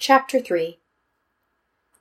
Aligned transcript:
Chapter 0.00 0.38
3 0.38 0.78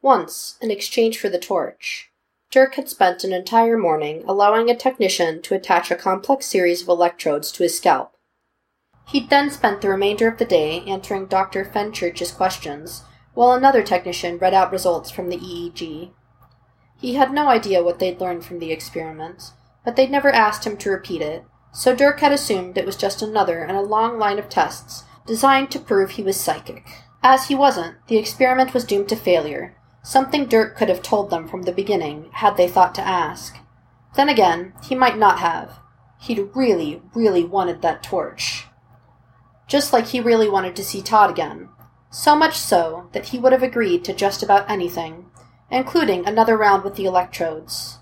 Once, 0.03 0.59
in 0.61 0.69
exchange 0.69 1.17
for 1.17 1.29
the 1.29 1.39
torch, 1.39 2.11
Dirk 2.51 2.75
had 2.75 2.87
spent 2.87 3.23
an 3.23 3.33
entire 3.33 3.75
morning 3.75 4.23
allowing 4.27 4.69
a 4.69 4.75
technician 4.75 5.41
to 5.41 5.55
attach 5.55 5.89
a 5.89 5.95
complex 5.95 6.45
series 6.45 6.83
of 6.83 6.89
electrodes 6.89 7.51
to 7.53 7.63
his 7.63 7.75
scalp. 7.75 8.15
He'd 9.07 9.31
then 9.31 9.49
spent 9.49 9.81
the 9.81 9.89
remainder 9.89 10.27
of 10.27 10.37
the 10.37 10.45
day 10.45 10.81
answering 10.81 11.25
Dr. 11.25 11.65
Fenchurch's 11.65 12.31
questions, 12.31 13.01
while 13.33 13.53
another 13.53 13.81
technician 13.81 14.37
read 14.37 14.53
out 14.53 14.71
results 14.71 15.09
from 15.09 15.29
the 15.29 15.39
EEG. 15.39 16.11
He 17.01 17.15
had 17.15 17.33
no 17.33 17.47
idea 17.47 17.81
what 17.81 17.97
they'd 17.97 18.21
learned 18.21 18.45
from 18.45 18.59
the 18.59 18.71
experiment, 18.71 19.53
but 19.83 19.95
they'd 19.95 20.11
never 20.11 20.29
asked 20.29 20.67
him 20.67 20.77
to 20.77 20.91
repeat 20.91 21.23
it, 21.23 21.45
so 21.73 21.95
Dirk 21.95 22.19
had 22.19 22.31
assumed 22.31 22.77
it 22.77 22.85
was 22.85 22.95
just 22.95 23.23
another 23.23 23.65
in 23.65 23.73
a 23.73 23.81
long 23.81 24.19
line 24.19 24.37
of 24.37 24.49
tests 24.49 25.03
designed 25.25 25.71
to 25.71 25.79
prove 25.79 26.11
he 26.11 26.21
was 26.21 26.39
psychic. 26.39 26.85
As 27.23 27.47
he 27.47 27.55
wasn't, 27.55 27.95
the 28.07 28.17
experiment 28.17 28.73
was 28.73 28.85
doomed 28.85 29.09
to 29.09 29.15
failure, 29.15 29.75
something 30.03 30.45
Dirk 30.45 30.77
could 30.77 30.89
have 30.89 31.01
told 31.01 31.29
them 31.29 31.47
from 31.47 31.63
the 31.63 31.71
beginning 31.71 32.29
had 32.33 32.55
they 32.57 32.67
thought 32.67 32.95
to 32.95 33.07
ask. 33.07 33.57
Then 34.15 34.29
again, 34.29 34.73
he 34.83 34.95
might 34.95 35.17
not 35.17 35.39
have. 35.39 35.79
He'd 36.19 36.55
really, 36.55 37.01
really 37.13 37.43
wanted 37.43 37.81
that 37.81 38.03
torch. 38.03 38.65
Just 39.67 39.91
like 39.91 40.07
he 40.07 40.19
really 40.19 40.49
wanted 40.49 40.75
to 40.77 40.83
see 40.83 41.01
Todd 41.01 41.29
again. 41.29 41.69
So 42.09 42.35
much 42.35 42.57
so 42.57 43.09
that 43.11 43.27
he 43.27 43.39
would 43.39 43.51
have 43.51 43.63
agreed 43.63 44.05
to 44.05 44.13
just 44.13 44.41
about 44.41 44.69
anything, 44.69 45.25
including 45.69 46.25
another 46.25 46.55
round 46.55 46.83
with 46.83 46.95
the 46.95 47.05
electrodes. 47.05 47.99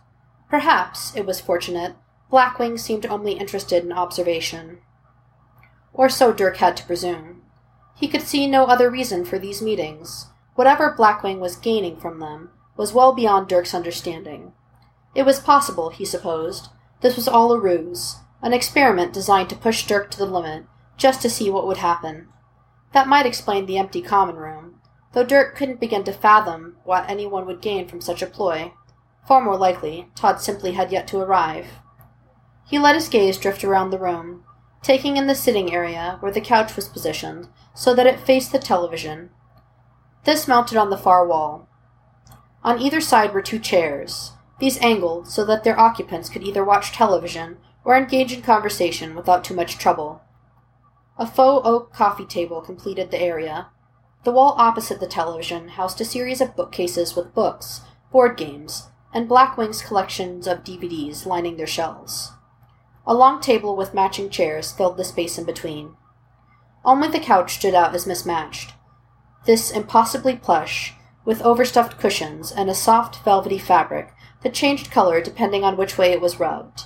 Perhaps, 0.49 1.15
it 1.15 1.25
was 1.25 1.41
fortunate, 1.41 1.95
Blackwing 2.31 2.77
seemed 2.77 3.05
only 3.05 3.33
interested 3.33 3.83
in 3.83 3.91
observation. 3.91 4.79
Or 5.93 6.09
so 6.09 6.33
Dirk 6.33 6.57
had 6.57 6.77
to 6.77 6.85
presume. 6.85 7.41
He 7.95 8.07
could 8.07 8.21
see 8.21 8.45
no 8.45 8.65
other 8.65 8.89
reason 8.89 9.25
for 9.25 9.39
these 9.39 9.61
meetings. 9.61 10.27
Whatever 10.55 10.95
Blackwing 10.97 11.39
was 11.39 11.55
gaining 11.55 11.97
from 11.97 12.19
them 12.19 12.51
was 12.75 12.93
well 12.93 13.13
beyond 13.13 13.47
Dirk's 13.47 13.73
understanding. 13.73 14.53
It 15.15 15.23
was 15.23 15.39
possible, 15.39 15.89
he 15.89 16.03
supposed, 16.03 16.69
this 17.01 17.15
was 17.15 17.27
all 17.27 17.51
a 17.51 17.59
ruse, 17.59 18.17
an 18.41 18.51
experiment 18.51 19.13
designed 19.13 19.49
to 19.49 19.55
push 19.55 19.85
Dirk 19.85 20.11
to 20.11 20.17
the 20.17 20.25
limit, 20.25 20.65
just 20.97 21.21
to 21.21 21.29
see 21.29 21.49
what 21.49 21.67
would 21.67 21.77
happen. 21.77 22.27
That 22.93 23.07
might 23.07 23.25
explain 23.25 23.65
the 23.65 23.77
empty 23.77 24.01
common 24.01 24.35
room, 24.35 24.81
though 25.13 25.23
Dirk 25.23 25.55
couldn't 25.55 25.79
begin 25.79 26.03
to 26.05 26.13
fathom 26.13 26.77
what 26.83 27.09
anyone 27.09 27.45
would 27.45 27.61
gain 27.61 27.87
from 27.87 28.01
such 28.01 28.21
a 28.21 28.27
ploy. 28.27 28.73
Far 29.27 29.41
more 29.41 29.57
likely, 29.57 30.09
Todd 30.15 30.41
simply 30.41 30.73
had 30.73 30.91
yet 30.91 31.07
to 31.09 31.19
arrive. 31.19 31.67
He 32.65 32.79
let 32.79 32.95
his 32.95 33.09
gaze 33.09 33.37
drift 33.37 33.63
around 33.63 33.89
the 33.89 33.99
room, 33.99 34.43
taking 34.85 35.17
in 35.17 35.25
the 35.25 35.33
sitting 35.33 35.73
area 35.73 36.17
where 36.19 36.31
the 36.31 36.39
couch 36.39 36.75
was 36.75 36.87
positioned 36.87 37.47
so 37.73 37.95
that 37.95 38.05
it 38.05 38.19
faced 38.19 38.51
the 38.51 38.59
television. 38.59 39.31
This 40.25 40.47
mounted 40.47 40.77
on 40.77 40.91
the 40.91 40.97
far 40.97 41.25
wall. 41.27 41.67
On 42.63 42.79
either 42.79 43.01
side 43.01 43.33
were 43.33 43.41
two 43.41 43.57
chairs, 43.57 44.33
these 44.59 44.79
angled 44.81 45.27
so 45.27 45.43
that 45.45 45.63
their 45.63 45.79
occupants 45.79 46.29
could 46.29 46.43
either 46.43 46.63
watch 46.63 46.91
television 46.91 47.57
or 47.83 47.97
engage 47.97 48.31
in 48.31 48.43
conversation 48.43 49.15
without 49.15 49.43
too 49.43 49.55
much 49.55 49.79
trouble. 49.79 50.21
A 51.17 51.25
faux 51.25 51.67
oak 51.67 51.91
coffee 51.91 52.25
table 52.25 52.61
completed 52.61 53.09
the 53.09 53.19
area. 53.19 53.69
The 54.23 54.31
wall 54.31 54.53
opposite 54.55 54.99
the 54.99 55.07
television 55.07 55.69
housed 55.69 55.99
a 55.99 56.05
series 56.05 56.41
of 56.41 56.55
bookcases 56.55 57.15
with 57.15 57.33
books, 57.33 57.81
board 58.11 58.37
games, 58.37 58.89
and 59.11 59.27
Blackwing's 59.27 59.81
collections 59.81 60.45
of 60.45 60.63
DVDs 60.63 61.25
lining 61.25 61.57
their 61.57 61.65
shelves. 61.65 62.34
A 63.07 63.13
long 63.13 63.39
table 63.39 63.75
with 63.75 63.93
matching 63.93 64.29
chairs 64.29 64.71
filled 64.71 64.97
the 64.97 65.03
space 65.03 65.37
in 65.37 65.45
between. 65.45 65.95
Only 66.83 67.07
the 67.07 67.19
couch 67.19 67.55
stood 67.55 67.75
out 67.75 67.93
as 67.93 68.07
mismatched. 68.07 68.73
This 69.45 69.69
impossibly 69.69 70.35
plush, 70.35 70.93
with 71.23 71.41
overstuffed 71.43 71.99
cushions 71.99 72.51
and 72.51 72.69
a 72.69 72.75
soft, 72.75 73.23
velvety 73.23 73.59
fabric 73.59 74.11
that 74.41 74.53
changed 74.53 74.91
color 74.91 75.21
depending 75.21 75.63
on 75.63 75.77
which 75.77 75.97
way 75.97 76.11
it 76.11 76.21
was 76.21 76.39
rubbed. 76.39 76.85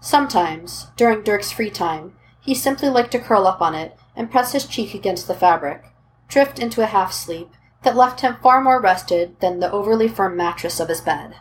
Sometimes, 0.00 0.88
during 0.96 1.22
Dirk's 1.22 1.50
free 1.50 1.70
time, 1.70 2.14
he 2.40 2.54
simply 2.54 2.90
liked 2.90 3.12
to 3.12 3.18
curl 3.18 3.46
up 3.46 3.62
on 3.62 3.74
it 3.74 3.96
and 4.14 4.30
press 4.30 4.52
his 4.52 4.66
cheek 4.66 4.92
against 4.92 5.26
the 5.26 5.34
fabric, 5.34 5.84
drift 6.28 6.58
into 6.58 6.82
a 6.82 6.86
half 6.86 7.10
sleep 7.10 7.48
that 7.84 7.96
left 7.96 8.20
him 8.20 8.36
far 8.42 8.60
more 8.60 8.80
rested 8.80 9.40
than 9.40 9.60
the 9.60 9.72
overly 9.72 10.08
firm 10.08 10.36
mattress 10.36 10.78
of 10.78 10.88
his 10.88 11.00
bed. 11.00 11.36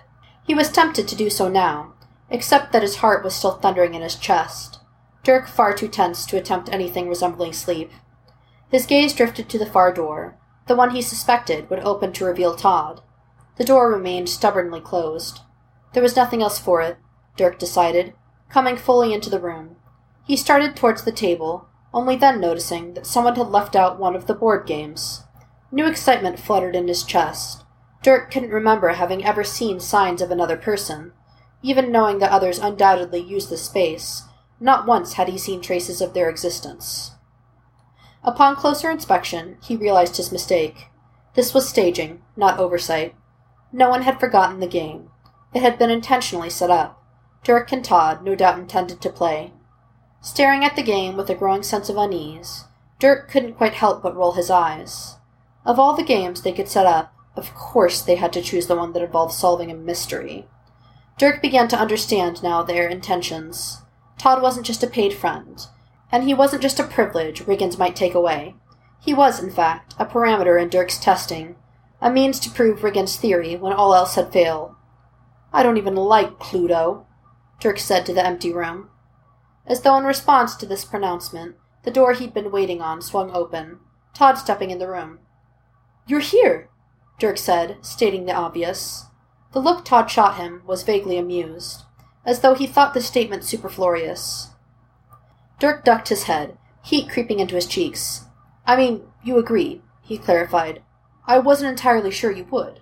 He 0.45 0.55
was 0.55 0.71
tempted 0.71 1.09
to 1.09 1.15
do 1.15 1.29
so 1.29 1.49
now, 1.49 1.93
except 2.29 2.71
that 2.71 2.81
his 2.81 2.97
heart 2.97 3.23
was 3.23 3.35
still 3.35 3.53
thundering 3.53 3.93
in 3.93 4.01
his 4.01 4.15
chest. 4.15 4.79
Dirk 5.23 5.47
far 5.47 5.73
too 5.73 5.87
tense 5.87 6.25
to 6.25 6.37
attempt 6.37 6.69
anything 6.71 7.07
resembling 7.07 7.53
sleep. 7.53 7.91
His 8.69 8.85
gaze 8.85 9.13
drifted 9.13 9.49
to 9.49 9.59
the 9.59 9.65
far 9.65 9.93
door, 9.93 10.37
the 10.67 10.75
one 10.75 10.91
he 10.91 11.01
suspected 11.01 11.69
would 11.69 11.79
open 11.79 12.11
to 12.13 12.25
reveal 12.25 12.55
Todd. 12.55 13.01
The 13.57 13.65
door 13.65 13.91
remained 13.91 14.29
stubbornly 14.29 14.81
closed. 14.81 15.41
There 15.93 16.03
was 16.03 16.15
nothing 16.15 16.41
else 16.41 16.57
for 16.57 16.81
it, 16.81 16.97
Dirk 17.35 17.59
decided, 17.59 18.13
coming 18.49 18.77
fully 18.77 19.13
into 19.13 19.29
the 19.29 19.39
room. 19.39 19.75
He 20.25 20.37
started 20.37 20.75
towards 20.75 21.03
the 21.03 21.11
table, 21.11 21.67
only 21.93 22.15
then 22.15 22.39
noticing 22.39 22.93
that 22.93 23.05
someone 23.05 23.35
had 23.35 23.49
left 23.49 23.75
out 23.75 23.99
one 23.99 24.15
of 24.15 24.25
the 24.25 24.33
board 24.33 24.65
games. 24.65 25.23
New 25.71 25.85
excitement 25.85 26.39
fluttered 26.39 26.75
in 26.75 26.87
his 26.87 27.03
chest. 27.03 27.63
Dirk 28.01 28.31
couldn't 28.31 28.51
remember 28.51 28.89
having 28.89 29.23
ever 29.23 29.43
seen 29.43 29.79
signs 29.79 30.21
of 30.21 30.31
another 30.31 30.57
person. 30.57 31.13
Even 31.63 31.91
knowing 31.91 32.19
that 32.19 32.31
others 32.31 32.59
undoubtedly 32.59 33.19
used 33.19 33.49
the 33.49 33.57
space, 33.57 34.23
not 34.59 34.85
once 34.85 35.13
had 35.13 35.27
he 35.27 35.37
seen 35.37 35.61
traces 35.61 36.01
of 36.01 36.13
their 36.13 36.29
existence. 36.29 37.13
Upon 38.23 38.55
closer 38.55 38.91
inspection, 38.91 39.57
he 39.63 39.75
realized 39.75 40.17
his 40.17 40.31
mistake. 40.31 40.89
This 41.33 41.53
was 41.53 41.67
staging, 41.67 42.21
not 42.37 42.59
oversight. 42.59 43.15
No 43.71 43.89
one 43.89 44.03
had 44.03 44.19
forgotten 44.19 44.59
the 44.59 44.67
game. 44.67 45.09
It 45.53 45.61
had 45.61 45.79
been 45.79 45.89
intentionally 45.89 46.49
set 46.49 46.69
up. 46.69 47.01
Dirk 47.43 47.71
and 47.71 47.83
Todd 47.83 48.23
no 48.23 48.35
doubt 48.35 48.59
intended 48.59 49.01
to 49.01 49.09
play. 49.09 49.53
Staring 50.21 50.63
at 50.63 50.75
the 50.75 50.83
game 50.83 51.17
with 51.17 51.29
a 51.29 51.35
growing 51.35 51.63
sense 51.63 51.89
of 51.89 51.97
unease, 51.97 52.65
Dirk 52.99 53.29
couldn't 53.29 53.55
quite 53.55 53.73
help 53.73 54.01
but 54.01 54.15
roll 54.15 54.33
his 54.33 54.49
eyes. 54.49 55.17
Of 55.65 55.79
all 55.79 55.95
the 55.95 56.03
games 56.03 56.41
they 56.41 56.53
could 56.53 56.69
set 56.69 56.85
up, 56.85 57.13
of 57.35 57.53
course 57.53 58.01
they 58.01 58.15
had 58.15 58.31
to 58.33 58.41
choose 58.41 58.67
the 58.67 58.75
one 58.75 58.93
that 58.93 59.03
involved 59.03 59.33
solving 59.33 59.69
a 59.69 59.75
mystery. 59.75 60.47
Dirk 61.17 61.41
began 61.41 61.67
to 61.69 61.79
understand 61.79 62.41
now 62.41 62.63
their 62.63 62.87
intentions. 62.87 63.81
Todd 64.17 64.41
wasn't 64.41 64.65
just 64.65 64.83
a 64.83 64.87
paid 64.87 65.13
friend, 65.13 65.67
and 66.11 66.23
he 66.23 66.33
wasn't 66.33 66.61
just 66.61 66.79
a 66.79 66.83
privilege 66.83 67.45
Riggins 67.45 67.77
might 67.77 67.95
take 67.95 68.15
away. 68.15 68.55
He 68.99 69.13
was, 69.13 69.41
in 69.41 69.51
fact, 69.51 69.95
a 69.99 70.05
parameter 70.05 70.61
in 70.61 70.69
Dirk's 70.69 70.97
testing, 70.97 71.55
a 72.01 72.09
means 72.09 72.39
to 72.39 72.49
prove 72.49 72.79
Riggins' 72.79 73.17
theory 73.17 73.55
when 73.55 73.73
all 73.73 73.93
else 73.93 74.15
had 74.15 74.33
failed. 74.33 74.75
I 75.51 75.61
don't 75.61 75.77
even 75.77 75.95
like 75.95 76.39
Cluedo, 76.39 77.05
Dirk 77.59 77.79
said 77.79 78.05
to 78.05 78.13
the 78.13 78.25
empty 78.25 78.51
room. 78.51 78.89
As 79.65 79.81
though 79.81 79.97
in 79.97 80.03
response 80.03 80.55
to 80.55 80.65
this 80.65 80.83
pronouncement, 80.83 81.55
the 81.83 81.91
door 81.91 82.13
he'd 82.13 82.33
been 82.33 82.51
waiting 82.51 82.81
on 82.81 83.01
swung 83.01 83.31
open, 83.31 83.79
Todd 84.13 84.37
stepping 84.37 84.71
in 84.71 84.79
the 84.79 84.87
room. 84.87 85.19
You're 86.07 86.19
here, 86.19 86.69
Dirk 87.19 87.37
said, 87.37 87.77
stating 87.81 88.25
the 88.25 88.33
obvious. 88.33 89.05
The 89.53 89.59
look 89.59 89.85
Todd 89.85 90.09
shot 90.09 90.37
him 90.37 90.63
was 90.65 90.83
vaguely 90.83 91.17
amused, 91.17 91.83
as 92.25 92.39
though 92.39 92.55
he 92.55 92.65
thought 92.65 92.93
the 92.93 93.01
statement 93.01 93.43
superfluous. 93.43 94.49
Dirk 95.59 95.85
ducked 95.85 96.09
his 96.09 96.23
head, 96.23 96.57
heat 96.83 97.09
creeping 97.09 97.39
into 97.39 97.55
his 97.55 97.67
cheeks. 97.67 98.25
I 98.65 98.75
mean, 98.75 99.03
you 99.23 99.37
agreed, 99.37 99.81
he 100.01 100.17
clarified. 100.17 100.81
I 101.27 101.37
wasn't 101.37 101.69
entirely 101.69 102.09
sure 102.11 102.31
you 102.31 102.45
would. 102.45 102.81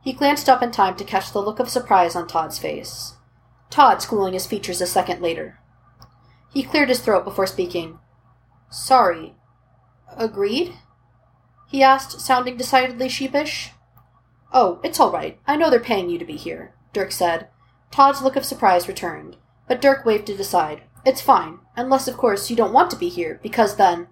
He 0.00 0.12
glanced 0.12 0.48
up 0.48 0.62
in 0.62 0.70
time 0.70 0.96
to 0.96 1.04
catch 1.04 1.32
the 1.32 1.42
look 1.42 1.58
of 1.58 1.68
surprise 1.68 2.14
on 2.14 2.28
Todd's 2.28 2.58
face. 2.58 3.14
Todd 3.68 4.00
schooling 4.00 4.34
his 4.34 4.46
features 4.46 4.80
a 4.80 4.86
second 4.86 5.20
later. 5.20 5.58
He 6.52 6.62
cleared 6.62 6.88
his 6.88 7.00
throat 7.00 7.24
before 7.24 7.48
speaking. 7.48 7.98
Sorry. 8.70 9.34
Agreed? 10.16 10.74
He 11.68 11.82
asked, 11.82 12.20
sounding 12.20 12.56
decidedly 12.56 13.08
sheepish. 13.08 13.72
Oh, 14.58 14.80
it's 14.82 14.98
all 14.98 15.12
right. 15.12 15.38
I 15.46 15.54
know 15.56 15.68
they're 15.68 15.78
paying 15.78 16.08
you 16.08 16.18
to 16.18 16.24
be 16.24 16.38
here, 16.38 16.74
Dirk 16.94 17.12
said. 17.12 17.48
Todd's 17.90 18.22
look 18.22 18.36
of 18.36 18.44
surprise 18.46 18.88
returned, 18.88 19.36
but 19.68 19.82
Dirk 19.82 20.06
waved 20.06 20.30
it 20.30 20.40
aside. 20.40 20.80
It's 21.04 21.20
fine, 21.20 21.58
unless, 21.76 22.08
of 22.08 22.16
course, 22.16 22.48
you 22.48 22.56
don't 22.56 22.72
want 22.72 22.90
to 22.92 22.96
be 22.96 23.10
here, 23.10 23.38
because 23.42 23.76
then. 23.76 24.08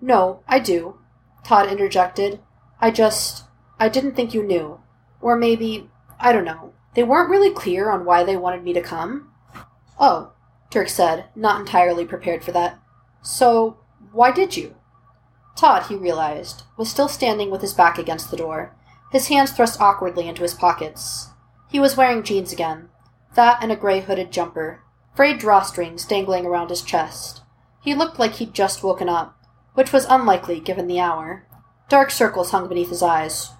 No, 0.00 0.42
I 0.48 0.60
do, 0.60 0.98
Todd 1.44 1.70
interjected. 1.70 2.40
I 2.80 2.90
just. 2.90 3.44
I 3.78 3.90
didn't 3.90 4.14
think 4.14 4.32
you 4.32 4.42
knew. 4.42 4.80
Or 5.20 5.36
maybe. 5.36 5.90
I 6.18 6.32
don't 6.32 6.46
know. 6.46 6.72
They 6.94 7.02
weren't 7.02 7.28
really 7.28 7.52
clear 7.52 7.90
on 7.90 8.06
why 8.06 8.24
they 8.24 8.34
wanted 8.34 8.64
me 8.64 8.72
to 8.72 8.80
come. 8.80 9.30
Oh, 10.00 10.32
Dirk 10.70 10.88
said, 10.88 11.26
not 11.36 11.60
entirely 11.60 12.06
prepared 12.06 12.42
for 12.42 12.52
that. 12.52 12.78
So, 13.20 13.76
why 14.10 14.32
did 14.32 14.56
you? 14.56 14.74
Todd, 15.54 15.88
he 15.88 15.96
realized, 15.96 16.62
was 16.78 16.90
still 16.90 17.08
standing 17.08 17.50
with 17.50 17.60
his 17.60 17.74
back 17.74 17.98
against 17.98 18.30
the 18.30 18.38
door 18.38 18.74
his 19.12 19.28
hands 19.28 19.52
thrust 19.52 19.78
awkwardly 19.78 20.26
into 20.26 20.42
his 20.42 20.54
pockets. 20.54 21.28
He 21.68 21.78
was 21.78 21.98
wearing 21.98 22.22
jeans 22.22 22.50
again, 22.50 22.88
that 23.34 23.58
and 23.62 23.70
a 23.70 23.76
gray 23.76 24.00
hooded 24.00 24.32
jumper, 24.32 24.82
frayed 25.14 25.38
drawstrings 25.38 26.08
dangling 26.08 26.46
around 26.46 26.70
his 26.70 26.80
chest. 26.80 27.42
He 27.82 27.94
looked 27.94 28.18
like 28.18 28.34
he'd 28.34 28.54
just 28.54 28.82
woken 28.82 29.10
up, 29.10 29.38
which 29.74 29.92
was 29.92 30.06
unlikely 30.08 30.60
given 30.60 30.86
the 30.86 30.98
hour. 30.98 31.46
Dark 31.90 32.10
circles 32.10 32.52
hung 32.52 32.68
beneath 32.68 32.88
his 32.88 33.02
eyes. 33.02 33.50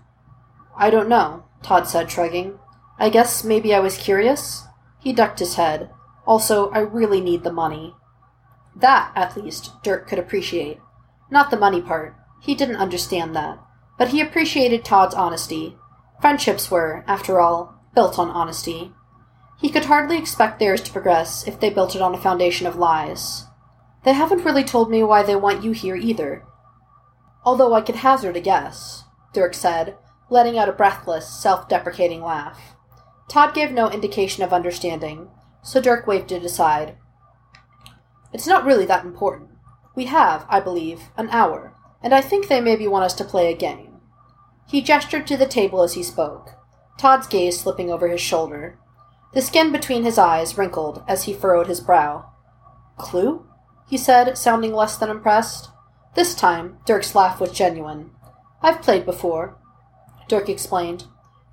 I 0.75 0.89
don't 0.89 1.09
know, 1.09 1.45
Todd 1.63 1.87
said, 1.87 2.11
shrugging. 2.11 2.59
I 2.99 3.11
guess 3.11 3.45
maybe 3.45 3.75
I 3.75 3.81
was 3.81 3.99
curious? 3.99 4.65
He 5.01 5.13
ducked 5.13 5.39
his 5.39 5.57
head. 5.57 5.91
Also, 6.27 6.71
I 6.71 6.79
really 6.79 7.21
need 7.21 7.43
the 7.43 7.53
money. 7.53 7.95
That, 8.75 9.13
at 9.15 9.37
least, 9.37 9.83
Dirk 9.83 10.09
could 10.09 10.19
appreciate. 10.19 10.79
Not 11.31 11.51
the 11.51 11.59
money 11.59 11.83
part. 11.83 12.17
He 12.41 12.55
didn't 12.55 12.77
understand 12.77 13.37
that. 13.37 13.59
But 14.03 14.09
he 14.09 14.21
appreciated 14.21 14.85
Todd's 14.85 15.15
honesty. 15.15 15.77
Friendships 16.21 16.73
were, 16.73 17.05
after 17.07 17.39
all, 17.39 17.81
built 17.95 18.19
on 18.19 18.31
honesty. 18.31 18.91
He 19.61 19.71
could 19.71 19.85
hardly 19.85 20.19
expect 20.19 20.59
theirs 20.59 20.81
to 20.81 20.91
progress 20.91 21.47
if 21.47 21.61
they 21.61 21.71
built 21.71 21.95
it 21.95 22.03
on 22.03 22.13
a 22.13 22.19
foundation 22.19 22.67
of 22.67 22.75
lies. 22.75 23.45
They 24.05 24.13
haven't 24.13 24.45
really 24.45 24.65
told 24.65 24.91
me 24.91 25.05
why 25.05 25.23
they 25.23 25.37
want 25.37 25.63
you 25.63 25.71
here 25.71 25.95
either. 25.95 26.45
Although 27.45 27.75
I 27.75 27.81
could 27.81 27.95
hazard 27.95 28.37
a 28.37 28.41
guess, 28.41 29.05
Dirk 29.33 29.55
said, 29.55 29.97
letting 30.29 30.59
out 30.59 30.69
a 30.69 30.73
breathless, 30.73 31.29
self 31.29 31.69
deprecating 31.69 32.23
laugh. 32.23 32.75
Todd 33.29 33.55
gave 33.55 33.71
no 33.71 33.89
indication 33.89 34.43
of 34.43 34.53
understanding, 34.53 35.29
so 35.63 35.81
Dirk 35.81 36.09
waved 36.09 36.33
it 36.33 36.43
aside. 36.43 36.97
It's 38.33 38.49
not 38.49 38.65
really 38.65 38.87
that 38.87 39.05
important. 39.05 39.51
We 39.95 40.07
have, 40.07 40.45
I 40.49 40.59
believe, 40.59 41.03
an 41.17 41.31
hour, 41.31 41.77
and 42.03 42.13
I 42.13 42.21
think 42.21 42.49
they 42.49 42.61
maybe 42.61 42.89
want 42.89 43.05
us 43.05 43.15
to 43.15 43.25
play 43.25 43.53
a 43.53 43.57
game. 43.57 43.91
He 44.67 44.83
gestured 44.83 45.27
to 45.27 45.37
the 45.37 45.47
table 45.47 45.83
as 45.83 45.95
he 45.95 46.03
spoke, 46.03 46.51
Todd's 46.99 47.27
gaze 47.27 47.61
slipping 47.61 47.91
over 47.91 48.09
his 48.09 48.21
shoulder. 48.21 48.79
The 49.35 49.43
skin 49.43 49.73
between 49.73 50.05
his 50.05 50.19
eyes 50.19 50.59
wrinkled 50.59 51.03
as 51.09 51.25
he 51.25 51.35
furrowed 51.35 51.67
his 51.67 51.81
brow. 51.81 52.31
Clue? 52.97 53.47
he 53.89 53.97
said, 53.99 54.39
sounding 54.39 54.73
less 54.73 54.97
than 54.97 55.11
impressed. 55.11 55.69
This 56.15 56.35
time, 56.35 56.79
Dirk's 56.87 57.15
laugh 57.15 57.41
was 57.41 57.53
genuine. 57.53 58.11
I've 58.63 58.83
played 58.83 59.05
before, 59.05 59.59
Dirk 60.29 60.49
explained, 60.49 61.05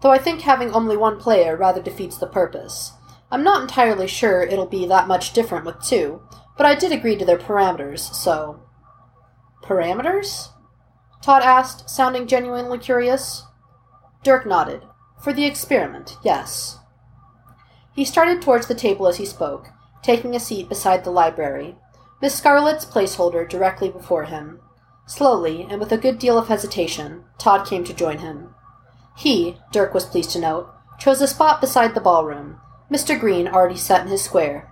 though 0.01 0.11
I 0.11 0.19
think 0.19 0.41
having 0.41 0.71
only 0.71 0.95
one 0.95 1.19
player 1.19 1.57
rather 1.57 1.81
defeats 1.81 2.17
the 2.17 2.27
purpose. 2.27 2.93
I'm 3.31 3.43
not 3.43 3.61
entirely 3.61 4.07
sure 4.07 4.41
it'll 4.41 4.65
be 4.65 4.85
that 4.85 5.07
much 5.07 5.33
different 5.33 5.65
with 5.65 5.83
two, 5.83 6.21
but 6.57 6.65
I 6.65 6.75
did 6.75 6.91
agree 6.91 7.15
to 7.17 7.25
their 7.25 7.37
parameters, 7.37 8.13
so. 8.13 8.61
Parameters? 9.63 10.49
Todd 11.21 11.43
asked, 11.43 11.89
sounding 11.89 12.27
genuinely 12.27 12.77
curious. 12.77 13.43
Dirk 14.23 14.45
nodded. 14.45 14.83
For 15.21 15.33
the 15.33 15.45
experiment, 15.45 16.17
yes. 16.23 16.77
He 17.93 18.05
started 18.05 18.41
towards 18.41 18.67
the 18.67 18.75
table 18.75 19.07
as 19.07 19.17
he 19.17 19.25
spoke, 19.25 19.67
taking 20.01 20.35
a 20.35 20.39
seat 20.39 20.69
beside 20.69 21.03
the 21.03 21.11
library, 21.11 21.75
Miss 22.21 22.35
Scarlet's 22.35 22.85
placeholder 22.85 23.47
directly 23.47 23.89
before 23.89 24.25
him. 24.25 24.59
Slowly, 25.05 25.65
and 25.69 25.79
with 25.79 25.91
a 25.91 25.97
good 25.97 26.19
deal 26.19 26.37
of 26.37 26.47
hesitation, 26.47 27.23
Todd 27.37 27.67
came 27.67 27.83
to 27.85 27.93
join 27.93 28.19
him. 28.19 28.53
He, 29.17 29.57
Dirk 29.71 29.93
was 29.93 30.05
pleased 30.05 30.31
to 30.31 30.39
note, 30.39 30.69
chose 30.99 31.21
a 31.21 31.27
spot 31.27 31.59
beside 31.59 31.95
the 31.95 32.01
ballroom, 32.01 32.61
Mr. 32.91 33.19
Green 33.19 33.47
already 33.47 33.77
set 33.77 34.01
in 34.01 34.07
his 34.07 34.23
square, 34.23 34.69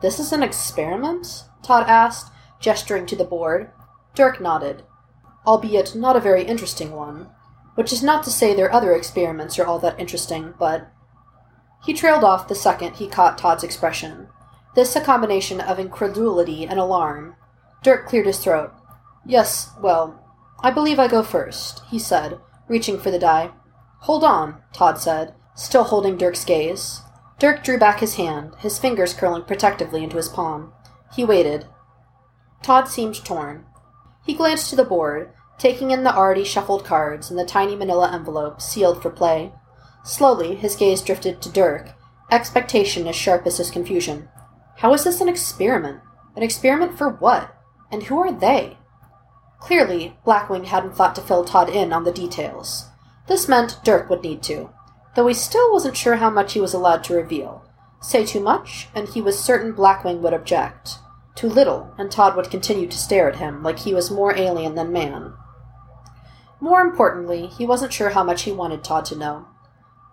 this 0.00 0.18
is 0.18 0.32
an 0.32 0.42
experiment? 0.42 1.44
Todd 1.62 1.86
asked, 1.86 2.32
gesturing 2.58 3.04
to 3.06 3.16
the 3.16 3.24
board. 3.24 3.70
Dirk 4.14 4.40
nodded. 4.40 4.82
Albeit 5.46 5.94
not 5.94 6.16
a 6.16 6.20
very 6.20 6.44
interesting 6.44 6.92
one. 6.92 7.28
Which 7.74 7.92
is 7.92 8.02
not 8.02 8.24
to 8.24 8.30
say 8.30 8.54
their 8.54 8.72
other 8.72 8.92
experiments 8.92 9.58
are 9.58 9.66
all 9.66 9.78
that 9.78 9.98
interesting, 9.98 10.54
but. 10.58 10.90
He 11.84 11.94
trailed 11.94 12.24
off 12.24 12.48
the 12.48 12.54
second 12.54 12.96
he 12.96 13.08
caught 13.08 13.38
Todd's 13.38 13.64
expression. 13.64 14.28
This 14.74 14.94
a 14.94 15.00
combination 15.00 15.60
of 15.60 15.78
incredulity 15.78 16.66
and 16.66 16.78
alarm. 16.78 17.36
Dirk 17.82 18.06
cleared 18.06 18.26
his 18.26 18.38
throat. 18.38 18.72
Yes, 19.24 19.70
well, 19.80 20.22
I 20.62 20.70
believe 20.70 20.98
I 20.98 21.08
go 21.08 21.22
first, 21.22 21.82
he 21.90 21.98
said, 21.98 22.38
reaching 22.68 22.98
for 22.98 23.10
the 23.10 23.18
die. 23.18 23.50
Hold 24.00 24.24
on, 24.24 24.62
Todd 24.72 24.98
said, 24.98 25.34
still 25.54 25.84
holding 25.84 26.16
Dirk's 26.16 26.44
gaze. 26.44 27.00
Dirk 27.38 27.64
drew 27.64 27.78
back 27.78 28.00
his 28.00 28.16
hand, 28.16 28.54
his 28.58 28.78
fingers 28.78 29.14
curling 29.14 29.44
protectively 29.44 30.04
into 30.04 30.18
his 30.18 30.28
palm. 30.28 30.72
He 31.14 31.24
waited. 31.24 31.66
Todd 32.62 32.88
seemed 32.88 33.24
torn. 33.24 33.64
He 34.24 34.34
glanced 34.34 34.70
to 34.70 34.76
the 34.76 34.84
board, 34.84 35.32
taking 35.58 35.90
in 35.90 36.04
the 36.04 36.14
already 36.14 36.44
shuffled 36.44 36.84
cards 36.84 37.30
and 37.30 37.38
the 37.38 37.44
tiny 37.44 37.76
manila 37.76 38.10
envelope 38.12 38.60
sealed 38.60 39.02
for 39.02 39.10
play. 39.10 39.52
Slowly, 40.04 40.54
his 40.54 40.76
gaze 40.76 41.02
drifted 41.02 41.42
to 41.42 41.50
Dirk, 41.50 41.94
expectation 42.30 43.06
as 43.06 43.16
sharp 43.16 43.46
as 43.46 43.58
his 43.58 43.70
confusion. 43.70 44.28
How 44.78 44.94
is 44.94 45.04
this 45.04 45.20
an 45.20 45.28
experiment? 45.28 46.00
An 46.36 46.42
experiment 46.42 46.96
for 46.96 47.08
what? 47.08 47.54
And 47.90 48.04
who 48.04 48.18
are 48.20 48.32
they? 48.32 48.78
Clearly, 49.58 50.16
Blackwing 50.24 50.66
hadn't 50.66 50.96
thought 50.96 51.14
to 51.16 51.20
fill 51.20 51.44
Todd 51.44 51.68
in 51.68 51.92
on 51.92 52.04
the 52.04 52.12
details. 52.12 52.86
This 53.26 53.48
meant 53.48 53.78
Dirk 53.84 54.08
would 54.08 54.22
need 54.22 54.42
to 54.44 54.70
though 55.14 55.26
he 55.26 55.34
still 55.34 55.72
wasn't 55.72 55.96
sure 55.96 56.16
how 56.16 56.30
much 56.30 56.52
he 56.52 56.60
was 56.60 56.74
allowed 56.74 57.04
to 57.04 57.14
reveal. 57.14 57.64
Say 58.00 58.24
too 58.24 58.40
much, 58.40 58.88
and 58.94 59.08
he 59.08 59.20
was 59.20 59.38
certain 59.38 59.72
Blackwing 59.72 60.20
would 60.20 60.32
object. 60.32 60.98
Too 61.34 61.48
little, 61.48 61.94
and 61.96 62.10
Todd 62.10 62.36
would 62.36 62.50
continue 62.50 62.86
to 62.86 62.98
stare 62.98 63.28
at 63.28 63.36
him 63.36 63.62
like 63.62 63.80
he 63.80 63.94
was 63.94 64.10
more 64.10 64.36
alien 64.36 64.74
than 64.74 64.92
man. 64.92 65.34
More 66.60 66.80
importantly, 66.80 67.46
he 67.46 67.64
wasn't 67.64 67.92
sure 67.92 68.10
how 68.10 68.22
much 68.22 68.42
he 68.42 68.52
wanted 68.52 68.84
Todd 68.84 69.04
to 69.06 69.16
know. 69.16 69.46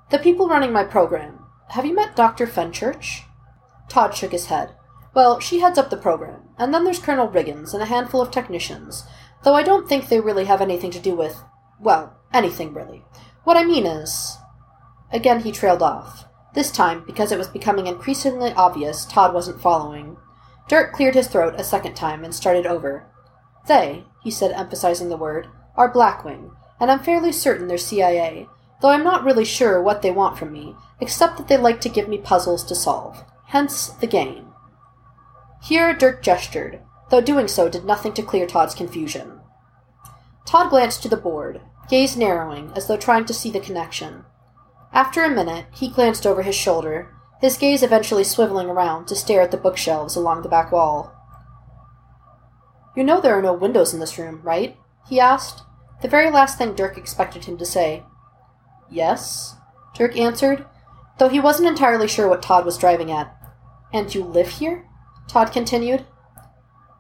The 0.10 0.20
people 0.20 0.48
running 0.48 0.72
my 0.72 0.84
program. 0.84 1.40
Have 1.70 1.86
you 1.86 1.94
met 1.94 2.16
Dr. 2.16 2.48
Fenchurch? 2.48 3.24
Todd 3.90 4.16
shook 4.16 4.32
his 4.32 4.46
head. 4.46 4.76
Well, 5.14 5.40
she 5.40 5.60
heads 5.60 5.78
up 5.78 5.90
the 5.90 5.98
program, 5.98 6.50
and 6.58 6.74
then 6.74 6.84
there's 6.84 7.00
Colonel 7.00 7.28
Riggins 7.28 7.74
and 7.74 7.84
a 7.84 7.88
handful 7.88 8.22
of 8.22 8.32
technicians, 8.32 9.04
though 9.44 9.56
I 9.56 9.64
don't 9.64 9.90
think 9.90 10.08
they 10.08 10.20
really 10.20 10.46
have 10.46 10.62
anything 10.62 10.92
to 10.92 11.00
do 11.00 11.16
with, 11.16 11.42
well, 11.80 12.18
anything 12.34 12.74
really. 12.74 13.04
What 13.44 13.58
I 13.58 13.64
mean 13.64 13.86
is, 13.86 14.38
Again 15.12 15.42
he 15.42 15.52
trailed 15.52 15.82
off. 15.82 16.26
This 16.54 16.72
time, 16.72 17.04
because 17.06 17.32
it 17.32 17.38
was 17.38 17.48
becoming 17.48 17.88
increasingly 17.88 18.52
obvious 18.54 19.06
Todd 19.06 19.34
wasn't 19.34 19.62
following. 19.62 20.18
Dirk 20.68 20.94
cleared 20.94 21.16
his 21.16 21.28
throat 21.28 21.56
a 21.58 21.64
second 21.64 21.96
time 21.96 22.24
and 22.24 22.36
started 22.36 22.66
over. 22.66 23.08
They, 23.68 24.06
he 24.22 24.32
said, 24.32 24.52
emphasizing 24.52 25.10
the 25.10 25.18
word, 25.18 25.48
are 25.76 25.92
Blackwing, 25.92 26.52
and 26.80 26.92
I'm 26.92 27.00
fairly 27.00 27.32
certain 27.32 27.68
they're 27.68 27.78
CIA, 27.78 28.48
though 28.82 28.90
I'm 28.90 29.04
not 29.04 29.24
really 29.24 29.46
sure 29.46 29.82
what 29.82 30.02
they 30.02 30.12
want 30.12 30.38
from 30.38 30.52
me, 30.52 30.76
except 31.00 31.38
that 31.38 31.48
they 31.48 31.58
like 31.58 31.82
to 31.82 31.90
give 31.90 32.08
me 32.08 32.18
puzzles 32.18 32.64
to 32.66 32.76
solve. 32.76 33.24
Hence 33.46 33.88
the 33.88 34.08
game. 34.08 34.48
Here 35.64 35.94
Dirk 35.94 36.22
gestured, 36.22 36.82
though 37.10 37.22
doing 37.22 37.48
so 37.48 37.70
did 37.70 37.86
nothing 37.86 38.14
to 38.14 38.22
clear 38.22 38.46
Todd's 38.46 38.76
confusion. 38.76 39.40
Todd 40.46 40.70
glanced 40.70 41.02
to 41.04 41.10
the 41.10 41.18
board, 41.18 41.62
gaze 41.90 42.18
narrowing 42.18 42.72
as 42.76 42.88
though 42.88 42.98
trying 42.98 43.26
to 43.26 43.34
see 43.34 43.52
the 43.52 43.60
connection. 43.60 44.26
After 44.94 45.24
a 45.24 45.30
minute, 45.30 45.66
he 45.74 45.90
glanced 45.90 46.26
over 46.26 46.44
his 46.44 46.56
shoulder, 46.56 47.14
his 47.42 47.58
gaze 47.58 47.84
eventually 47.84 48.24
swiveling 48.24 48.68
around 48.68 49.08
to 49.08 49.16
stare 49.16 49.42
at 49.42 49.52
the 49.52 49.58
bookshelves 49.58 50.16
along 50.16 50.42
the 50.42 50.50
back 50.50 50.72
wall. 50.72 51.14
You 52.96 53.04
know 53.04 53.22
there 53.22 53.38
are 53.38 53.42
no 53.42 53.54
windows 53.54 53.94
in 53.94 54.00
this 54.00 54.18
room, 54.18 54.42
right? 54.44 54.76
he 55.08 55.20
asked, 55.20 55.64
the 56.02 56.08
very 56.08 56.30
last 56.30 56.58
thing 56.58 56.76
Dirk 56.76 56.98
expected 56.98 57.46
him 57.46 57.58
to 57.58 57.66
say. 57.66 58.04
Yes, 58.90 59.56
Dirk 59.96 60.18
answered, 60.18 60.66
though 61.18 61.30
he 61.30 61.40
wasn't 61.40 61.70
entirely 61.70 62.08
sure 62.08 62.28
what 62.28 62.42
Todd 62.42 62.66
was 62.66 62.78
driving 62.78 63.12
at. 63.12 63.34
And 63.94 64.14
you 64.14 64.24
live 64.24 64.50
here? 64.50 64.86
Todd 65.28 65.52
continued. 65.52 66.06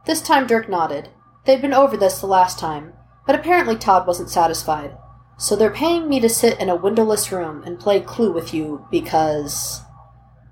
This 0.06 0.22
time 0.22 0.48
Dirk 0.48 0.70
nodded. 0.70 1.10
They'd 1.46 1.62
been 1.62 1.74
over 1.74 1.98
this 1.98 2.20
the 2.20 2.28
last 2.28 2.58
time, 2.60 2.94
but 3.26 3.36
apparently 3.36 3.76
Todd 3.76 4.08
wasn't 4.08 4.30
satisfied. 4.30 4.98
So 5.38 5.56
they're 5.56 5.70
paying 5.70 6.10
me 6.10 6.20
to 6.22 6.30
sit 6.30 6.60
in 6.60 6.70
a 6.70 6.76
windowless 6.76 7.32
room 7.32 7.62
and 7.64 7.80
play 7.80 8.00
Clue 8.00 8.32
with 8.32 8.54
you 8.54 8.86
because. 8.90 9.82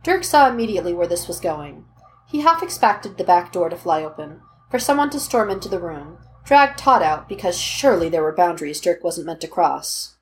Dirk 0.05 0.23
saw 0.23 0.47
immediately 0.47 0.93
where 0.93 1.07
this 1.07 1.27
was 1.27 1.39
going. 1.39 1.83
He 2.27 2.41
half 2.41 2.61
expected 2.61 3.17
the 3.17 3.23
back 3.23 3.51
door 3.51 3.69
to 3.69 3.75
fly 3.75 4.03
open, 4.03 4.39
for 4.69 4.77
someone 4.77 5.09
to 5.09 5.19
storm 5.19 5.49
into 5.49 5.67
the 5.67 5.79
room, 5.79 6.19
drag 6.43 6.77
Todd 6.77 7.01
out 7.01 7.27
because 7.27 7.59
surely 7.59 8.07
there 8.07 8.21
were 8.21 8.31
boundaries 8.31 8.79
Dirk 8.79 9.03
wasn't 9.03 9.25
meant 9.25 9.41
to 9.41 9.47
cross. 9.47 10.17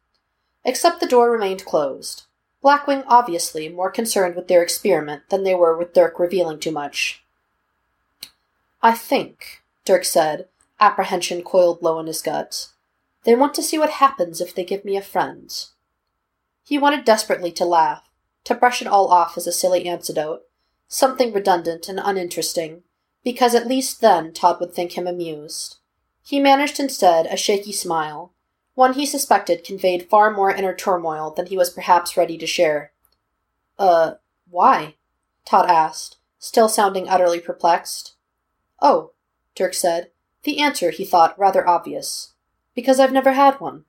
Except 0.64 1.02
the 1.02 1.06
door 1.06 1.30
remained 1.30 1.66
closed. 1.66 2.24
Blackwing 2.64 3.04
obviously 3.08 3.68
more 3.68 3.92
concerned 3.92 4.38
with 4.38 4.48
their 4.48 4.64
experiment 4.64 5.24
than 5.28 5.44
they 5.44 5.54
were 5.54 5.78
with 5.78 5.92
Dirk 5.92 6.18
revealing 6.18 6.62
too 6.62 6.72
much. 6.72 7.22
I 8.82 8.94
think, 8.94 9.64
Dirk 9.84 10.06
said, 10.06 10.48
apprehension 10.80 11.44
coiled 11.44 11.82
low 11.82 12.00
in 12.00 12.08
his 12.08 12.22
gut. 12.22 12.70
They 13.26 13.36
want 13.36 13.54
to 13.56 13.62
see 13.62 13.78
what 13.78 13.90
happens 13.90 14.40
if 14.40 14.56
they 14.56 14.64
give 14.64 14.86
me 14.86 14.96
a 14.96 15.02
friend. 15.02 15.54
He 16.64 16.78
wanted 16.78 17.04
desperately 17.04 17.52
to 17.52 17.66
laugh, 17.66 18.04
to 18.44 18.56
brush 18.56 18.82
it 18.82 18.88
all 18.88 19.08
off 19.08 19.38
as 19.38 19.48
a 19.48 19.52
silly 19.52 19.86
anecdote, 19.86 20.42
something 20.88 21.34
redundant 21.34 21.88
and 21.88 22.00
uninteresting, 22.04 22.84
because 23.24 23.56
at 23.56 23.68
least 23.68 24.02
then 24.02 24.34
Todd 24.34 24.60
would 24.60 24.74
think 24.74 24.94
him 24.94 25.08
amused. 25.08 25.78
He 26.26 26.40
managed 26.40 26.80
instead 26.80 27.26
a 27.26 27.38
shaky 27.38 27.72
smile, 27.72 28.34
one 28.76 28.94
he 28.94 29.06
suspected 29.06 29.64
conveyed 29.64 30.10
far 30.10 30.32
more 30.32 30.52
inner 30.52 30.74
turmoil 30.74 31.32
than 31.32 31.48
he 31.48 31.58
was 31.58 31.70
perhaps 31.70 32.18
ready 32.18 32.38
to 32.38 32.48
share. 32.48 32.92
Uh, 33.78 34.14
why? 34.50 34.96
Todd 35.46 35.70
asked, 35.70 36.18
still 36.40 36.70
sounding 36.70 37.08
utterly 37.08 37.40
perplexed. 37.40 38.16
Oh, 38.82 39.12
Dirk 39.56 39.74
said, 39.74 40.12
the 40.44 40.60
answer, 40.60 40.90
he 40.90 41.06
thought, 41.06 41.38
rather 41.40 41.68
obvious. 41.68 42.34
Because 42.76 43.00
I've 43.00 43.14
never 43.14 43.34
had 43.34 43.60
one. 43.60 43.86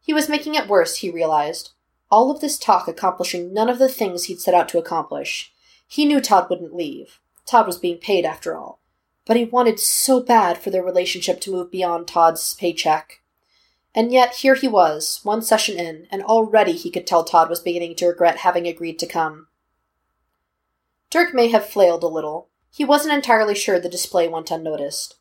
He 0.00 0.12
was 0.12 0.28
making 0.28 0.54
it 0.54 0.66
worse, 0.66 0.96
he 0.96 1.10
realized. 1.10 1.70
All 2.12 2.30
of 2.30 2.42
this 2.42 2.58
talk 2.58 2.88
accomplishing 2.88 3.54
none 3.54 3.70
of 3.70 3.78
the 3.78 3.88
things 3.88 4.24
he'd 4.24 4.38
set 4.38 4.52
out 4.52 4.68
to 4.68 4.78
accomplish. 4.78 5.50
He 5.88 6.04
knew 6.04 6.20
Todd 6.20 6.50
wouldn't 6.50 6.76
leave. 6.76 7.18
Todd 7.46 7.66
was 7.66 7.78
being 7.78 7.96
paid, 7.96 8.26
after 8.26 8.54
all. 8.54 8.80
But 9.24 9.38
he 9.38 9.46
wanted 9.46 9.80
so 9.80 10.20
bad 10.20 10.58
for 10.58 10.68
their 10.68 10.82
relationship 10.82 11.40
to 11.40 11.50
move 11.50 11.70
beyond 11.70 12.06
Todd's 12.06 12.52
paycheck. 12.52 13.22
And 13.94 14.12
yet, 14.12 14.34
here 14.34 14.54
he 14.54 14.68
was, 14.68 15.20
one 15.22 15.40
session 15.40 15.78
in, 15.78 16.06
and 16.10 16.22
already 16.22 16.72
he 16.72 16.90
could 16.90 17.06
tell 17.06 17.24
Todd 17.24 17.48
was 17.48 17.60
beginning 17.60 17.94
to 17.96 18.06
regret 18.08 18.38
having 18.38 18.66
agreed 18.66 18.98
to 18.98 19.06
come. 19.06 19.46
Dirk 21.08 21.32
may 21.32 21.48
have 21.48 21.66
flailed 21.66 22.02
a 22.02 22.08
little. 22.08 22.50
He 22.70 22.84
wasn't 22.84 23.14
entirely 23.14 23.54
sure 23.54 23.80
the 23.80 23.88
display 23.88 24.28
went 24.28 24.50
unnoticed. 24.50 25.14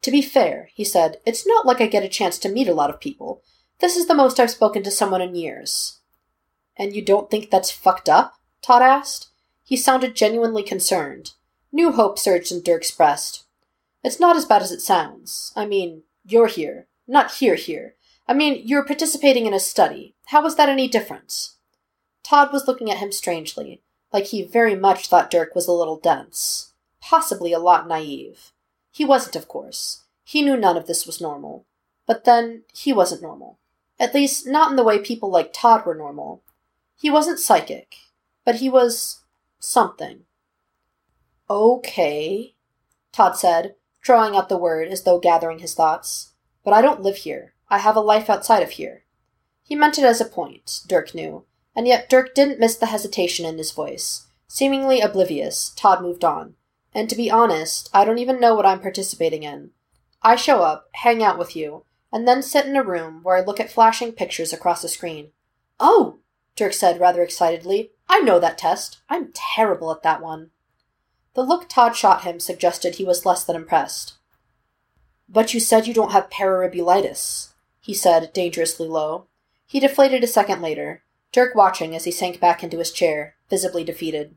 To 0.00 0.10
be 0.10 0.22
fair, 0.22 0.70
he 0.72 0.84
said, 0.84 1.18
it's 1.26 1.46
not 1.46 1.66
like 1.66 1.82
I 1.82 1.86
get 1.86 2.02
a 2.02 2.08
chance 2.08 2.38
to 2.38 2.48
meet 2.48 2.68
a 2.68 2.74
lot 2.74 2.88
of 2.88 2.98
people. 2.98 3.42
This 3.80 3.94
is 3.94 4.06
the 4.06 4.14
most 4.14 4.40
I've 4.40 4.50
spoken 4.50 4.82
to 4.84 4.90
someone 4.90 5.20
in 5.20 5.34
years. 5.34 5.97
And 6.78 6.94
you 6.94 7.02
don't 7.02 7.30
think 7.30 7.50
that's 7.50 7.70
fucked 7.70 8.08
up? 8.08 8.34
Todd 8.62 8.82
asked. 8.82 9.28
He 9.64 9.76
sounded 9.76 10.14
genuinely 10.14 10.62
concerned. 10.62 11.32
New 11.72 11.92
hope 11.92 12.18
surged 12.18 12.52
in 12.52 12.62
Dirk's 12.62 12.90
breast. 12.90 13.44
It's 14.04 14.20
not 14.20 14.36
as 14.36 14.44
bad 14.44 14.62
as 14.62 14.72
it 14.72 14.80
sounds. 14.80 15.52
I 15.56 15.66
mean, 15.66 16.04
you're 16.24 16.46
here. 16.46 16.86
Not 17.06 17.32
here, 17.32 17.56
here. 17.56 17.94
I 18.26 18.34
mean, 18.34 18.62
you're 18.64 18.84
participating 18.84 19.46
in 19.46 19.54
a 19.54 19.60
study. 19.60 20.14
How 20.26 20.44
is 20.46 20.54
that 20.56 20.68
any 20.68 20.86
different? 20.88 21.50
Todd 22.22 22.52
was 22.52 22.68
looking 22.68 22.90
at 22.90 22.98
him 22.98 23.10
strangely, 23.10 23.82
like 24.12 24.26
he 24.26 24.42
very 24.42 24.74
much 24.74 25.08
thought 25.08 25.30
Dirk 25.30 25.54
was 25.54 25.66
a 25.66 25.72
little 25.72 25.98
dense. 25.98 26.74
Possibly 27.00 27.52
a 27.52 27.58
lot 27.58 27.88
naive. 27.88 28.52
He 28.92 29.04
wasn't, 29.04 29.36
of 29.36 29.48
course. 29.48 30.04
He 30.24 30.42
knew 30.42 30.56
none 30.56 30.76
of 30.76 30.86
this 30.86 31.06
was 31.06 31.20
normal. 31.20 31.64
But 32.06 32.24
then, 32.24 32.64
he 32.74 32.92
wasn't 32.92 33.22
normal. 33.22 33.58
At 33.98 34.14
least, 34.14 34.46
not 34.46 34.70
in 34.70 34.76
the 34.76 34.84
way 34.84 34.98
people 34.98 35.30
like 35.30 35.52
Todd 35.52 35.86
were 35.86 35.94
normal. 35.94 36.42
He 37.00 37.10
wasn't 37.10 37.38
psychic, 37.38 37.94
but 38.44 38.56
he 38.56 38.68
was 38.68 39.24
something. 39.60 40.24
Okay, 41.48 42.56
Todd 43.12 43.36
said, 43.36 43.76
drawing 44.02 44.34
out 44.34 44.48
the 44.48 44.58
word 44.58 44.88
as 44.88 45.04
though 45.04 45.20
gathering 45.20 45.60
his 45.60 45.74
thoughts. 45.74 46.32
But 46.64 46.74
I 46.74 46.82
don't 46.82 47.00
live 47.00 47.18
here. 47.18 47.54
I 47.68 47.78
have 47.78 47.94
a 47.94 48.00
life 48.00 48.28
outside 48.28 48.64
of 48.64 48.70
here. 48.70 49.04
He 49.62 49.76
meant 49.76 49.96
it 49.96 50.04
as 50.04 50.20
a 50.20 50.24
point, 50.24 50.80
Dirk 50.88 51.14
knew, 51.14 51.44
and 51.74 51.86
yet 51.86 52.10
Dirk 52.10 52.34
didn't 52.34 52.58
miss 52.58 52.74
the 52.74 52.86
hesitation 52.86 53.46
in 53.46 53.58
his 53.58 53.70
voice. 53.70 54.26
Seemingly 54.48 55.00
oblivious, 55.00 55.70
Todd 55.76 56.02
moved 56.02 56.24
on. 56.24 56.54
And 56.92 57.08
to 57.10 57.16
be 57.16 57.30
honest, 57.30 57.90
I 57.94 58.04
don't 58.04 58.18
even 58.18 58.40
know 58.40 58.56
what 58.56 58.66
I'm 58.66 58.80
participating 58.80 59.44
in. 59.44 59.70
I 60.20 60.34
show 60.34 60.62
up, 60.62 60.88
hang 60.94 61.22
out 61.22 61.38
with 61.38 61.54
you, 61.54 61.84
and 62.12 62.26
then 62.26 62.42
sit 62.42 62.66
in 62.66 62.74
a 62.74 62.82
room 62.82 63.20
where 63.22 63.36
I 63.36 63.40
look 63.40 63.60
at 63.60 63.70
flashing 63.70 64.12
pictures 64.12 64.52
across 64.52 64.82
a 64.82 64.88
screen. 64.88 65.30
Oh, 65.78 66.18
Dirk 66.58 66.72
said 66.72 66.98
rather 66.98 67.22
excitedly. 67.22 67.92
I 68.08 68.18
know 68.18 68.40
that 68.40 68.58
test. 68.58 68.98
I'm 69.08 69.30
terrible 69.32 69.92
at 69.92 70.02
that 70.02 70.20
one. 70.20 70.50
The 71.34 71.44
look 71.44 71.68
Todd 71.68 71.94
shot 71.94 72.24
him 72.24 72.40
suggested 72.40 72.96
he 72.96 73.04
was 73.04 73.24
less 73.24 73.44
than 73.44 73.54
impressed. 73.54 74.14
But 75.28 75.54
you 75.54 75.60
said 75.60 75.86
you 75.86 75.94
don't 75.94 76.10
have 76.10 76.30
pararibulitis, 76.30 77.52
he 77.80 77.94
said, 77.94 78.32
dangerously 78.32 78.88
low. 78.88 79.26
He 79.66 79.78
deflated 79.78 80.24
a 80.24 80.26
second 80.26 80.60
later, 80.60 81.04
Dirk 81.30 81.54
watching 81.54 81.94
as 81.94 82.04
he 82.04 82.10
sank 82.10 82.40
back 82.40 82.64
into 82.64 82.78
his 82.78 82.90
chair, 82.90 83.36
visibly 83.48 83.84
defeated. 83.84 84.34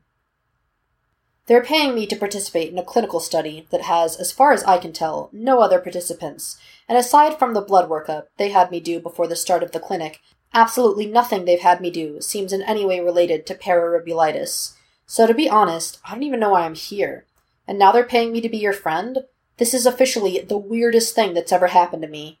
They're 1.46 1.64
paying 1.64 1.92
me 1.92 2.06
to 2.06 2.14
participate 2.14 2.70
in 2.70 2.78
a 2.78 2.84
clinical 2.84 3.18
study 3.18 3.66
that 3.70 3.82
has, 3.82 4.16
as 4.16 4.30
far 4.30 4.52
as 4.52 4.62
I 4.62 4.78
can 4.78 4.92
tell, 4.92 5.28
no 5.32 5.58
other 5.58 5.80
participants, 5.80 6.56
and 6.88 6.96
aside 6.96 7.36
from 7.36 7.52
the 7.52 7.60
blood 7.60 7.90
workup 7.90 8.26
they 8.36 8.50
had 8.50 8.70
me 8.70 8.78
do 8.78 9.00
before 9.00 9.26
the 9.26 9.34
start 9.34 9.64
of 9.64 9.72
the 9.72 9.80
clinic, 9.80 10.20
absolutely 10.54 11.06
nothing 11.06 11.44
they've 11.44 11.60
had 11.60 11.80
me 11.80 11.90
do 11.90 12.20
seems 12.20 12.52
in 12.52 12.62
any 12.62 12.84
way 12.84 13.00
related 13.00 13.46
to 13.46 13.54
pararibulitis. 13.54 14.74
So 15.06 15.26
to 15.26 15.34
be 15.34 15.48
honest, 15.48 15.98
I 16.04 16.12
don't 16.12 16.22
even 16.22 16.40
know 16.40 16.50
why 16.50 16.62
I'm 16.62 16.74
here. 16.74 17.26
And 17.66 17.78
now 17.78 17.92
they're 17.92 18.04
paying 18.04 18.32
me 18.32 18.40
to 18.40 18.48
be 18.48 18.58
your 18.58 18.72
friend? 18.72 19.18
This 19.58 19.74
is 19.74 19.86
officially 19.86 20.40
the 20.40 20.58
weirdest 20.58 21.14
thing 21.14 21.34
that's 21.34 21.52
ever 21.52 21.68
happened 21.68 22.02
to 22.02 22.08
me. 22.08 22.40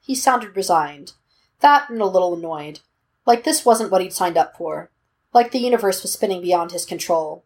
He 0.00 0.14
sounded 0.14 0.56
resigned. 0.56 1.12
That 1.60 1.90
and 1.90 2.00
a 2.00 2.06
little 2.06 2.34
annoyed. 2.34 2.80
Like 3.26 3.44
this 3.44 3.64
wasn't 3.64 3.90
what 3.90 4.00
he'd 4.00 4.12
signed 4.12 4.38
up 4.38 4.56
for. 4.56 4.90
Like 5.34 5.50
the 5.50 5.58
universe 5.58 6.02
was 6.02 6.12
spinning 6.12 6.40
beyond 6.40 6.72
his 6.72 6.84
control. 6.84 7.44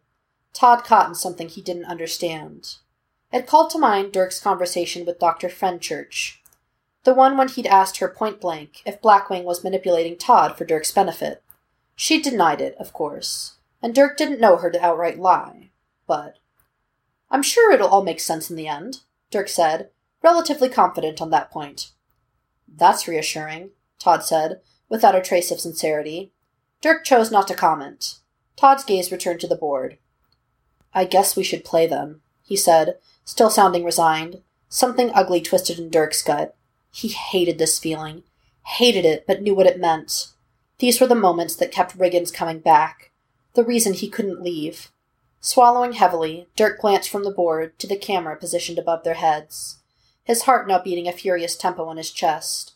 Todd 0.53 0.83
caught 0.83 1.09
in 1.09 1.15
something 1.15 1.49
he 1.49 1.61
didn't 1.61 1.85
understand. 1.85 2.75
It 3.31 3.47
called 3.47 3.71
to 3.71 3.79
mind 3.79 4.11
Dirk's 4.11 4.39
conversation 4.39 5.05
with 5.05 5.19
Dr. 5.19 5.49
Fenchurch. 5.49 6.37
The 7.03 7.13
one 7.13 7.35
when 7.37 7.49
he'd 7.49 7.67
asked 7.67 7.97
her 7.97 8.07
point 8.07 8.39
blank 8.39 8.81
if 8.85 9.01
Blackwing 9.01 9.43
was 9.43 9.63
manipulating 9.63 10.17
Todd 10.17 10.57
for 10.57 10.65
Dirk's 10.65 10.91
benefit. 10.91 11.43
She 11.95 12.21
denied 12.21 12.61
it, 12.61 12.75
of 12.79 12.93
course, 12.93 13.55
and 13.81 13.93
Dirk 13.93 14.17
didn't 14.17 14.39
know 14.39 14.57
her 14.57 14.71
to 14.71 14.83
outright 14.83 15.19
lie. 15.19 15.69
But 16.07 16.37
I'm 17.29 17.43
sure 17.43 17.71
it'll 17.71 17.89
all 17.89 18.03
make 18.03 18.19
sense 18.19 18.49
in 18.49 18.55
the 18.55 18.67
end, 18.67 19.01
Dirk 19.31 19.49
said, 19.49 19.89
relatively 20.21 20.69
confident 20.69 21.21
on 21.21 21.29
that 21.31 21.51
point. 21.51 21.91
That's 22.67 23.07
reassuring, 23.07 23.71
Todd 23.99 24.23
said, 24.23 24.61
without 24.87 25.15
a 25.15 25.21
trace 25.21 25.51
of 25.51 25.59
sincerity. 25.59 26.31
Dirk 26.81 27.03
chose 27.03 27.31
not 27.31 27.47
to 27.47 27.55
comment. 27.55 28.19
Todd's 28.55 28.83
gaze 28.83 29.11
returned 29.11 29.39
to 29.41 29.47
the 29.47 29.55
board. 29.55 29.97
I 30.93 31.05
guess 31.05 31.35
we 31.35 31.43
should 31.43 31.65
play 31.65 31.87
them, 31.87 32.21
he 32.43 32.55
said, 32.55 32.97
still 33.25 33.49
sounding 33.49 33.83
resigned. 33.83 34.41
Something 34.69 35.11
ugly 35.13 35.41
twisted 35.41 35.79
in 35.79 35.89
Dirk's 35.89 36.23
gut. 36.23 36.55
He 36.95 37.07
hated 37.07 37.57
this 37.57 37.79
feeling. 37.79 38.21
Hated 38.65 39.03
it, 39.03 39.25
but 39.25 39.41
knew 39.41 39.55
what 39.55 39.65
it 39.65 39.79
meant. 39.79 40.27
These 40.77 41.01
were 41.01 41.07
the 41.07 41.15
moments 41.15 41.55
that 41.55 41.71
kept 41.71 41.97
Riggins 41.97 42.31
coming 42.31 42.59
back. 42.59 43.11
The 43.55 43.63
reason 43.63 43.93
he 43.93 44.07
couldn't 44.07 44.43
leave. 44.43 44.91
Swallowing 45.41 45.93
heavily, 45.93 46.47
Dirk 46.55 46.79
glanced 46.79 47.09
from 47.09 47.23
the 47.23 47.31
board 47.31 47.77
to 47.79 47.87
the 47.87 47.97
camera 47.97 48.37
positioned 48.37 48.77
above 48.77 49.03
their 49.03 49.15
heads, 49.15 49.79
his 50.23 50.43
heart 50.43 50.67
now 50.67 50.79
beating 50.79 51.07
a 51.07 51.11
furious 51.11 51.57
tempo 51.57 51.89
in 51.89 51.97
his 51.97 52.11
chest. 52.11 52.75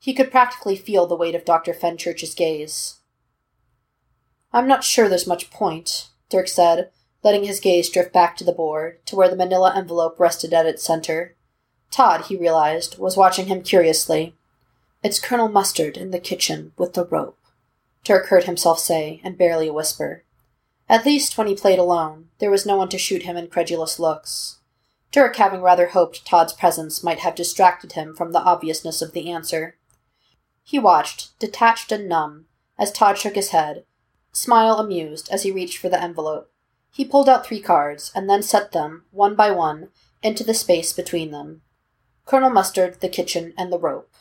He 0.00 0.14
could 0.14 0.32
practically 0.32 0.76
feel 0.76 1.06
the 1.06 1.16
weight 1.16 1.36
of 1.36 1.44
Dr. 1.44 1.72
Fenchurch's 1.72 2.34
gaze. 2.34 2.98
I'm 4.52 4.66
not 4.66 4.82
sure 4.82 5.08
there's 5.08 5.28
much 5.28 5.50
point, 5.50 6.08
Dirk 6.28 6.48
said, 6.48 6.90
letting 7.22 7.44
his 7.44 7.60
gaze 7.60 7.88
drift 7.88 8.12
back 8.12 8.36
to 8.36 8.44
the 8.44 8.52
board, 8.52 9.06
to 9.06 9.14
where 9.14 9.30
the 9.30 9.36
manila 9.36 9.72
envelope 9.76 10.18
rested 10.18 10.52
at 10.52 10.66
its 10.66 10.82
center. 10.82 11.36
Todd, 11.90 12.26
he 12.26 12.36
realized, 12.36 12.98
was 12.98 13.16
watching 13.16 13.46
him 13.46 13.62
curiously. 13.62 14.34
It's 15.02 15.20
Colonel 15.20 15.48
Mustard 15.48 15.96
in 15.96 16.10
the 16.10 16.20
kitchen 16.20 16.72
with 16.76 16.94
the 16.94 17.04
rope, 17.04 17.38
Dirk 18.08 18.28
heard 18.28 18.44
himself 18.44 18.78
say, 18.78 19.20
and 19.22 19.36
barely 19.36 19.68
a 19.68 19.72
whisper. 19.72 20.24
At 20.88 21.04
least 21.04 21.36
when 21.36 21.46
he 21.46 21.54
played 21.54 21.78
alone, 21.78 22.30
there 22.38 22.50
was 22.50 22.64
no 22.64 22.76
one 22.76 22.88
to 22.88 22.96
shoot 22.96 23.24
him 23.24 23.36
incredulous 23.36 23.98
looks. 23.98 24.60
Dirk 25.10 25.36
having 25.36 25.60
rather 25.60 25.88
hoped 25.88 26.24
Todd's 26.24 26.54
presence 26.54 27.04
might 27.04 27.18
have 27.18 27.34
distracted 27.34 27.92
him 27.92 28.14
from 28.14 28.32
the 28.32 28.40
obviousness 28.40 29.02
of 29.02 29.12
the 29.12 29.30
answer. 29.30 29.76
He 30.64 30.78
watched, 30.78 31.38
detached 31.38 31.92
and 31.92 32.08
numb, 32.08 32.46
as 32.78 32.92
Todd 32.92 33.18
shook 33.18 33.34
his 33.34 33.50
head, 33.50 33.84
smile 34.32 34.78
amused 34.78 35.28
as 35.30 35.42
he 35.42 35.52
reached 35.52 35.76
for 35.76 35.90
the 35.90 36.02
envelope. 36.02 36.50
He 36.90 37.04
pulled 37.04 37.28
out 37.28 37.46
three 37.46 37.60
cards, 37.60 38.10
and 38.14 38.28
then 38.28 38.42
set 38.42 38.72
them, 38.72 39.04
one 39.10 39.34
by 39.34 39.50
one, 39.50 39.88
into 40.22 40.44
the 40.44 40.54
space 40.54 40.92
between 40.94 41.30
them. 41.30 41.60
Colonel 42.28 42.50
Mustard, 42.50 43.00
the 43.00 43.08
kitchen, 43.08 43.54
and 43.56 43.72
the 43.72 43.78
rope. 43.78 44.12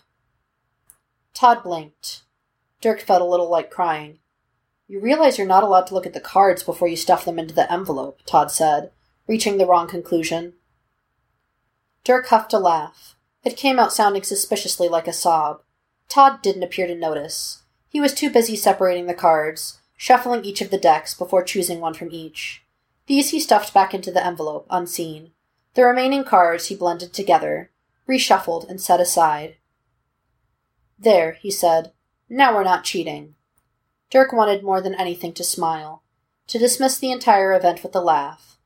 Todd 1.33 1.61
blinked. 1.61 2.23
Dirk 2.79 3.01
felt 3.01 3.21
a 3.21 3.25
little 3.25 3.49
like 3.49 3.69
crying. 3.69 4.19
You 4.87 5.01
realize 5.01 5.37
you're 5.37 5.45
not 5.45 5.61
allowed 5.61 5.87
to 5.87 5.93
look 5.93 6.05
at 6.05 6.13
the 6.13 6.21
cards 6.21 6.63
before 6.63 6.87
you 6.87 6.95
stuff 6.95 7.25
them 7.25 7.37
into 7.37 7.53
the 7.53 7.69
envelope, 7.69 8.21
Todd 8.25 8.49
said, 8.49 8.91
reaching 9.27 9.57
the 9.57 9.65
wrong 9.65 9.89
conclusion. 9.89 10.53
Dirk 12.05 12.27
huffed 12.27 12.53
a 12.53 12.59
laugh. 12.59 13.17
It 13.43 13.57
came 13.57 13.77
out 13.77 13.91
sounding 13.91 14.23
suspiciously 14.23 14.87
like 14.87 15.09
a 15.09 15.11
sob. 15.11 15.59
Todd 16.07 16.41
didn't 16.41 16.63
appear 16.63 16.87
to 16.87 16.95
notice. 16.95 17.63
He 17.89 17.99
was 17.99 18.13
too 18.13 18.29
busy 18.29 18.55
separating 18.55 19.07
the 19.07 19.13
cards, 19.13 19.79
shuffling 19.97 20.45
each 20.45 20.61
of 20.61 20.69
the 20.69 20.77
decks 20.77 21.13
before 21.13 21.43
choosing 21.43 21.81
one 21.81 21.93
from 21.93 22.13
each. 22.13 22.63
These 23.07 23.31
he 23.31 23.41
stuffed 23.41 23.73
back 23.73 23.93
into 23.93 24.11
the 24.11 24.25
envelope, 24.25 24.65
unseen. 24.69 25.31
The 25.73 25.83
remaining 25.83 26.23
cards 26.23 26.67
he 26.67 26.75
blended 26.77 27.11
together, 27.11 27.69
reshuffled, 28.07 28.69
and 28.69 28.79
set 28.79 28.99
aside. 28.99 29.57
There, 30.97 31.33
he 31.33 31.51
said. 31.51 31.91
Now 32.29 32.55
we're 32.55 32.63
not 32.63 32.83
cheating. 32.83 33.35
Dirk 34.09 34.31
wanted 34.31 34.63
more 34.63 34.81
than 34.81 34.95
anything 34.95 35.33
to 35.33 35.43
smile, 35.43 36.03
to 36.47 36.57
dismiss 36.57 36.97
the 36.97 37.11
entire 37.11 37.53
event 37.53 37.83
with 37.83 37.95
a 37.95 38.01
laugh, 38.01 38.57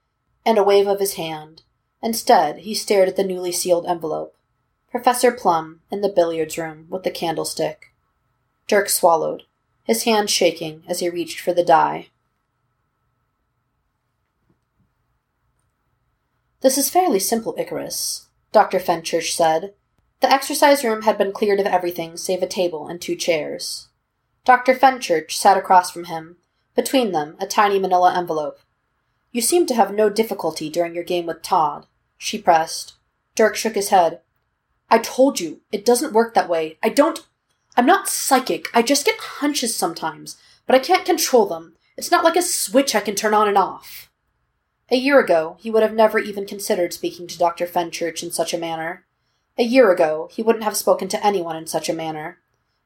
and 0.45 0.57
a 0.57 0.63
wave 0.63 0.87
of 0.87 0.99
his 0.99 1.15
hand. 1.15 1.63
Instead, 2.01 2.59
he 2.59 2.73
stared 2.73 3.07
at 3.07 3.15
the 3.15 3.23
newly 3.23 3.51
sealed 3.51 3.85
envelope. 3.85 4.35
Professor 4.89 5.31
Plum 5.31 5.81
in 5.89 6.01
the 6.01 6.09
billiards 6.09 6.57
room 6.57 6.87
with 6.89 7.03
the 7.03 7.11
candlestick. 7.11 7.93
Dirk 8.67 8.89
swallowed, 8.89 9.43
his 9.83 10.03
hand 10.03 10.29
shaking 10.29 10.83
as 10.87 10.99
he 10.99 11.09
reached 11.09 11.39
for 11.39 11.53
the 11.53 11.63
die. 11.63 12.09
This 16.61 16.77
is 16.77 16.89
fairly 16.89 17.19
simple, 17.19 17.55
Icarus, 17.57 18.27
Dr. 18.51 18.79
Fenchurch 18.79 19.31
said. 19.31 19.73
The 20.19 20.31
exercise 20.31 20.83
room 20.83 21.03
had 21.03 21.17
been 21.17 21.31
cleared 21.31 21.59
of 21.59 21.65
everything 21.65 22.17
save 22.17 22.43
a 22.43 22.47
table 22.47 22.87
and 22.87 23.01
two 23.01 23.15
chairs. 23.15 23.87
Dr. 24.45 24.75
Fenchurch 24.75 25.31
sat 25.31 25.57
across 25.57 25.89
from 25.91 26.05
him, 26.05 26.37
between 26.75 27.11
them 27.11 27.35
a 27.39 27.47
tiny 27.47 27.79
manila 27.79 28.13
envelope. 28.15 28.59
You 29.31 29.41
seem 29.41 29.65
to 29.67 29.75
have 29.75 29.93
no 29.93 30.09
difficulty 30.09 30.69
during 30.69 30.93
your 30.93 31.03
game 31.03 31.25
with 31.25 31.41
Todd, 31.41 31.87
she 32.17 32.37
pressed. 32.37 32.93
Dirk 33.35 33.55
shook 33.55 33.75
his 33.75 33.89
head. 33.89 34.19
I 34.89 34.99
told 34.99 35.39
you, 35.39 35.61
it 35.71 35.85
doesn't 35.85 36.13
work 36.13 36.33
that 36.33 36.49
way. 36.49 36.77
I 36.83 36.89
don't. 36.89 37.25
I'm 37.77 37.85
not 37.85 38.09
psychic. 38.09 38.67
I 38.73 38.81
just 38.81 39.05
get 39.05 39.17
hunches 39.17 39.73
sometimes, 39.73 40.37
but 40.67 40.75
I 40.75 40.79
can't 40.79 41.05
control 41.05 41.45
them. 41.45 41.75
It's 41.95 42.11
not 42.11 42.25
like 42.25 42.35
a 42.35 42.41
switch 42.41 42.93
I 42.93 42.99
can 42.99 43.15
turn 43.15 43.33
on 43.33 43.47
and 43.47 43.57
off. 43.57 44.10
A 44.91 44.97
year 44.97 45.21
ago, 45.21 45.55
he 45.61 45.71
would 45.71 45.83
have 45.83 45.93
never 45.93 46.19
even 46.19 46.45
considered 46.45 46.91
speaking 46.91 47.25
to 47.27 47.37
Dr. 47.37 47.65
Fenchurch 47.65 48.21
in 48.21 48.31
such 48.31 48.53
a 48.53 48.57
manner. 48.57 49.05
A 49.57 49.63
year 49.63 49.89
ago, 49.89 50.29
he 50.33 50.43
wouldn't 50.43 50.65
have 50.65 50.75
spoken 50.75 51.07
to 51.07 51.25
anyone 51.25 51.55
in 51.55 51.65
such 51.65 51.87
a 51.87 51.93
manner. 51.93 52.39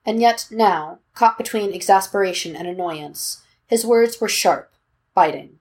And 0.06 0.22
yet, 0.22 0.46
now, 0.52 1.00
caught 1.16 1.36
between 1.36 1.74
exasperation 1.74 2.56
and 2.56 2.68
annoyance, 2.68 3.42
his 3.66 3.84
words 3.84 4.22
were 4.22 4.30
sharp, 4.30 4.72
biting. 5.16 5.58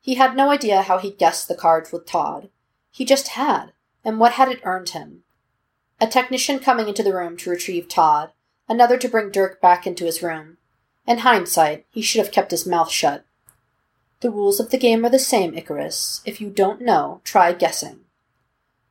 He 0.00 0.16
had 0.16 0.34
no 0.34 0.50
idea 0.50 0.82
how 0.82 0.98
he'd 0.98 1.18
guessed 1.18 1.46
the 1.46 1.54
cards 1.54 1.92
with 1.92 2.04
Todd. 2.04 2.50
He 2.90 3.04
just 3.04 3.28
had, 3.28 3.72
and 4.04 4.18
what 4.18 4.32
had 4.32 4.48
it 4.48 4.60
earned 4.64 4.88
him? 4.88 5.22
A 6.00 6.08
technician 6.08 6.58
coming 6.58 6.88
into 6.88 7.04
the 7.04 7.14
room 7.14 7.36
to 7.36 7.50
retrieve 7.50 7.86
Todd, 7.86 8.32
another 8.68 8.98
to 8.98 9.08
bring 9.08 9.30
Dirk 9.30 9.60
back 9.60 9.86
into 9.86 10.04
his 10.04 10.20
room. 10.20 10.56
In 11.06 11.18
hindsight, 11.18 11.86
he 11.90 12.02
should 12.02 12.24
have 12.24 12.32
kept 12.32 12.50
his 12.50 12.66
mouth 12.66 12.90
shut. 12.90 13.24
The 14.20 14.30
rules 14.30 14.58
of 14.58 14.70
the 14.70 14.78
game 14.78 15.04
are 15.04 15.10
the 15.10 15.18
same, 15.18 15.54
Icarus. 15.54 16.22
If 16.24 16.40
you 16.40 16.50
don't 16.50 16.80
know, 16.80 17.20
try 17.22 17.52
guessing. 17.52 18.00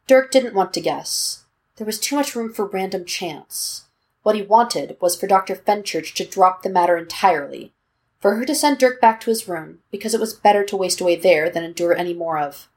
Dirk 0.08 0.32
didn't 0.32 0.54
want 0.54 0.74
to 0.74 0.82
guess. 0.82 1.44
There 1.76 1.86
was 1.86 2.00
too 2.00 2.16
much 2.16 2.34
room 2.34 2.54
for 2.54 2.66
random 2.66 3.04
chance. 3.04 3.86
What 4.24 4.36
he 4.36 4.42
wanted 4.42 4.98
was 5.02 5.16
for 5.16 5.28
Dr. 5.28 5.56
Fenchurch 5.56 6.14
to 6.16 6.26
drop 6.26 6.64
the 6.64 6.70
matter 6.70 6.98
entirely, 6.98 7.74
for 8.20 8.36
her 8.36 8.46
to 8.46 8.56
send 8.56 8.78
Dirk 8.78 9.02
back 9.02 9.20
to 9.22 9.30
his 9.30 9.48
room, 9.48 9.80
because 9.92 10.14
it 10.14 10.20
was 10.20 10.34
better 10.34 10.64
to 10.64 10.78
waste 10.78 11.02
away 11.02 11.18
there 11.18 11.50
than 11.50 11.64
endure 11.64 11.94
any 11.94 12.14
more 12.14 12.40
of 12.40 12.68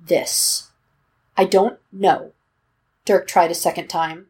this. 0.00 0.70
I 1.36 1.44
don't 1.44 1.78
know. 1.92 2.32
Dirk 3.04 3.28
tried 3.28 3.52
a 3.52 3.54
second 3.54 3.88
time. 3.88 4.26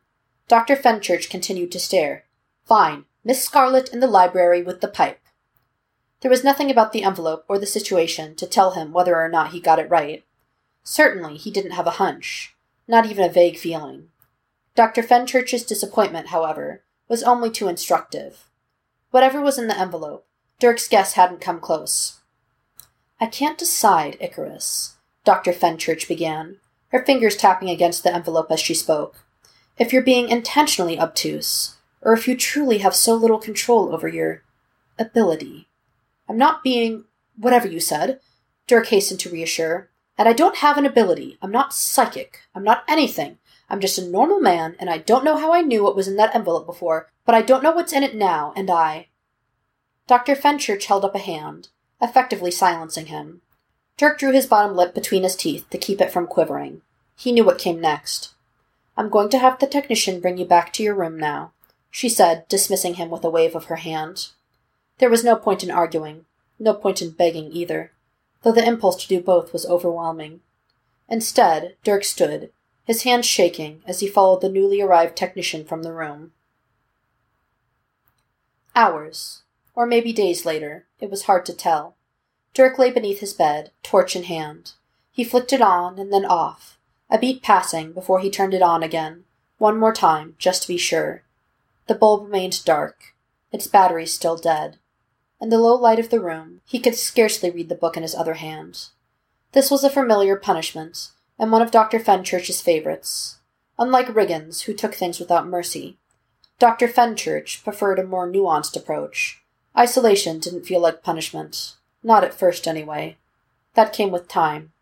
Dr. 0.48 0.76
Fenchurch 0.76 1.30
continued 1.30 1.72
to 1.72 1.80
stare. 1.80 2.24
Fine. 2.66 3.06
Miss 3.24 3.42
Scarlet 3.42 3.88
in 3.92 4.00
the 4.00 4.06
library 4.06 4.62
with 4.62 4.80
the 4.80 4.88
pipe. 4.88 5.20
There 6.20 6.30
was 6.30 6.42
nothing 6.42 6.70
about 6.70 6.92
the 6.92 7.04
envelope 7.04 7.44
or 7.48 7.58
the 7.58 7.66
situation 7.66 8.34
to 8.36 8.46
tell 8.46 8.72
him 8.72 8.92
whether 8.92 9.16
or 9.16 9.28
not 9.28 9.52
he 9.52 9.60
got 9.60 9.78
it 9.78 9.90
right. 9.90 10.24
Certainly, 10.82 11.36
he 11.36 11.50
didn't 11.50 11.72
have 11.72 11.86
a 11.86 11.92
hunch, 11.92 12.56
not 12.88 13.06
even 13.06 13.24
a 13.24 13.32
vague 13.32 13.58
feeling. 13.58 14.08
Dr. 14.74 15.02
Fenchurch's 15.02 15.64
disappointment, 15.64 16.28
however, 16.28 16.82
was 17.08 17.22
only 17.22 17.50
too 17.50 17.68
instructive. 17.68 18.48
Whatever 19.10 19.40
was 19.40 19.58
in 19.58 19.68
the 19.68 19.78
envelope, 19.78 20.26
Dirk's 20.58 20.88
guess 20.88 21.12
hadn't 21.12 21.40
come 21.40 21.60
close. 21.60 22.20
I 23.20 23.26
can't 23.26 23.58
decide, 23.58 24.16
Icarus, 24.20 24.96
Dr. 25.24 25.52
Fenchurch 25.52 26.08
began, 26.08 26.56
her 26.88 27.04
fingers 27.04 27.36
tapping 27.36 27.70
against 27.70 28.02
the 28.02 28.14
envelope 28.14 28.50
as 28.50 28.60
she 28.60 28.74
spoke. 28.74 29.24
If 29.76 29.92
you're 29.92 30.02
being 30.02 30.28
intentionally 30.28 30.98
obtuse, 30.98 31.76
or 32.02 32.12
if 32.12 32.26
you 32.26 32.36
truly 32.36 32.78
have 32.78 32.94
so 32.94 33.14
little 33.14 33.38
control 33.38 33.94
over 33.94 34.08
your 34.08 34.42
ability. 34.98 35.67
I'm 36.28 36.38
not 36.38 36.62
being 36.62 37.04
whatever 37.36 37.66
you 37.66 37.80
said, 37.80 38.20
Dirk 38.66 38.88
hastened 38.88 39.20
to 39.20 39.30
reassure. 39.30 39.90
And 40.16 40.28
I 40.28 40.32
don't 40.32 40.56
have 40.56 40.76
an 40.76 40.84
ability. 40.84 41.38
I'm 41.40 41.52
not 41.52 41.72
psychic. 41.72 42.40
I'm 42.54 42.64
not 42.64 42.84
anything. 42.88 43.38
I'm 43.70 43.80
just 43.80 43.98
a 43.98 44.06
normal 44.06 44.40
man, 44.40 44.76
and 44.80 44.90
I 44.90 44.98
don't 44.98 45.24
know 45.24 45.36
how 45.36 45.52
I 45.52 45.60
knew 45.60 45.84
what 45.84 45.94
was 45.94 46.08
in 46.08 46.16
that 46.16 46.34
envelope 46.34 46.66
before, 46.66 47.08
but 47.24 47.34
I 47.34 47.42
don't 47.42 47.62
know 47.62 47.72
what's 47.72 47.92
in 47.92 48.02
it 48.02 48.14
now, 48.14 48.52
and 48.56 48.70
I. 48.70 49.08
Dr. 50.06 50.34
Fenchurch 50.34 50.86
held 50.86 51.04
up 51.04 51.14
a 51.14 51.18
hand, 51.18 51.68
effectively 52.00 52.50
silencing 52.50 53.06
him. 53.06 53.42
Dirk 53.96 54.18
drew 54.18 54.32
his 54.32 54.46
bottom 54.46 54.74
lip 54.74 54.94
between 54.94 55.22
his 55.22 55.36
teeth 55.36 55.68
to 55.70 55.78
keep 55.78 56.00
it 56.00 56.10
from 56.10 56.26
quivering. 56.26 56.82
He 57.14 57.30
knew 57.30 57.44
what 57.44 57.58
came 57.58 57.80
next. 57.80 58.34
I'm 58.96 59.10
going 59.10 59.28
to 59.30 59.38
have 59.38 59.58
the 59.58 59.66
technician 59.66 60.20
bring 60.20 60.38
you 60.38 60.46
back 60.46 60.72
to 60.74 60.82
your 60.82 60.94
room 60.94 61.18
now, 61.18 61.52
she 61.90 62.08
said, 62.08 62.46
dismissing 62.48 62.94
him 62.94 63.10
with 63.10 63.24
a 63.24 63.30
wave 63.30 63.54
of 63.54 63.66
her 63.66 63.76
hand. 63.76 64.28
There 64.98 65.10
was 65.10 65.24
no 65.24 65.36
point 65.36 65.62
in 65.62 65.70
arguing, 65.70 66.24
no 66.58 66.74
point 66.74 67.00
in 67.00 67.10
begging 67.10 67.52
either 67.52 67.92
though 68.42 68.52
the 68.52 68.66
impulse 68.66 69.02
to 69.02 69.08
do 69.08 69.20
both 69.20 69.52
was 69.52 69.66
overwhelming. 69.66 70.40
Instead, 71.08 71.76
Dirk 71.82 72.04
stood, 72.04 72.50
his 72.84 73.02
hands 73.02 73.26
shaking 73.26 73.82
as 73.86 74.00
he 74.00 74.08
followed 74.08 74.40
the 74.40 74.48
newly 74.48 74.80
arrived 74.80 75.16
technician 75.16 75.64
from 75.64 75.82
the 75.82 75.92
room. 75.92 76.32
Hours, 78.74 79.42
or 79.74 79.86
maybe 79.86 80.12
days 80.12 80.46
later, 80.46 80.86
it 81.00 81.10
was 81.10 81.24
hard 81.24 81.44
to 81.46 81.52
tell. 81.52 81.96
Dirk 82.54 82.78
lay 82.78 82.90
beneath 82.90 83.20
his 83.20 83.34
bed, 83.34 83.70
torch 83.82 84.14
in 84.14 84.24
hand. 84.24 84.72
He 85.10 85.24
flicked 85.24 85.52
it 85.52 85.60
on 85.60 85.98
and 85.98 86.12
then 86.12 86.24
off, 86.24 86.78
a 87.10 87.18
beat 87.18 87.42
passing 87.42 87.92
before 87.92 88.20
he 88.20 88.30
turned 88.30 88.54
it 88.54 88.62
on 88.62 88.82
again, 88.82 89.24
one 89.58 89.78
more 89.78 89.92
time, 89.92 90.36
just 90.38 90.62
to 90.62 90.68
be 90.68 90.78
sure. 90.78 91.22
The 91.88 91.94
bulb 91.94 92.24
remained 92.24 92.64
dark, 92.64 93.14
its 93.50 93.66
battery 93.66 94.06
still 94.06 94.36
dead. 94.36 94.76
In 95.40 95.50
the 95.50 95.58
low 95.58 95.74
light 95.74 95.98
of 95.98 96.10
the 96.10 96.20
room, 96.20 96.62
he 96.64 96.80
could 96.80 96.96
scarcely 96.96 97.50
read 97.50 97.68
the 97.68 97.74
book 97.76 97.96
in 97.96 98.02
his 98.02 98.14
other 98.14 98.34
hand. 98.34 98.88
This 99.52 99.70
was 99.70 99.84
a 99.84 99.90
familiar 99.90 100.36
punishment, 100.36 101.10
and 101.38 101.52
one 101.52 101.62
of 101.62 101.70
Dr. 101.70 102.00
Fenchurch's 102.00 102.60
favorites. 102.60 103.38
Unlike 103.78 104.08
Riggins, 104.08 104.62
who 104.62 104.74
took 104.74 104.94
things 104.94 105.20
without 105.20 105.46
mercy, 105.46 105.96
Dr. 106.58 106.88
Fenchurch 106.88 107.62
preferred 107.62 108.00
a 108.00 108.04
more 108.04 108.28
nuanced 108.28 108.76
approach. 108.76 109.40
Isolation 109.76 110.40
didn't 110.40 110.66
feel 110.66 110.80
like 110.80 111.04
punishment. 111.04 111.76
Not 112.02 112.24
at 112.24 112.34
first, 112.34 112.66
anyway. 112.66 113.16
That 113.74 113.92
came 113.92 114.10
with 114.10 114.26
time. 114.26 114.72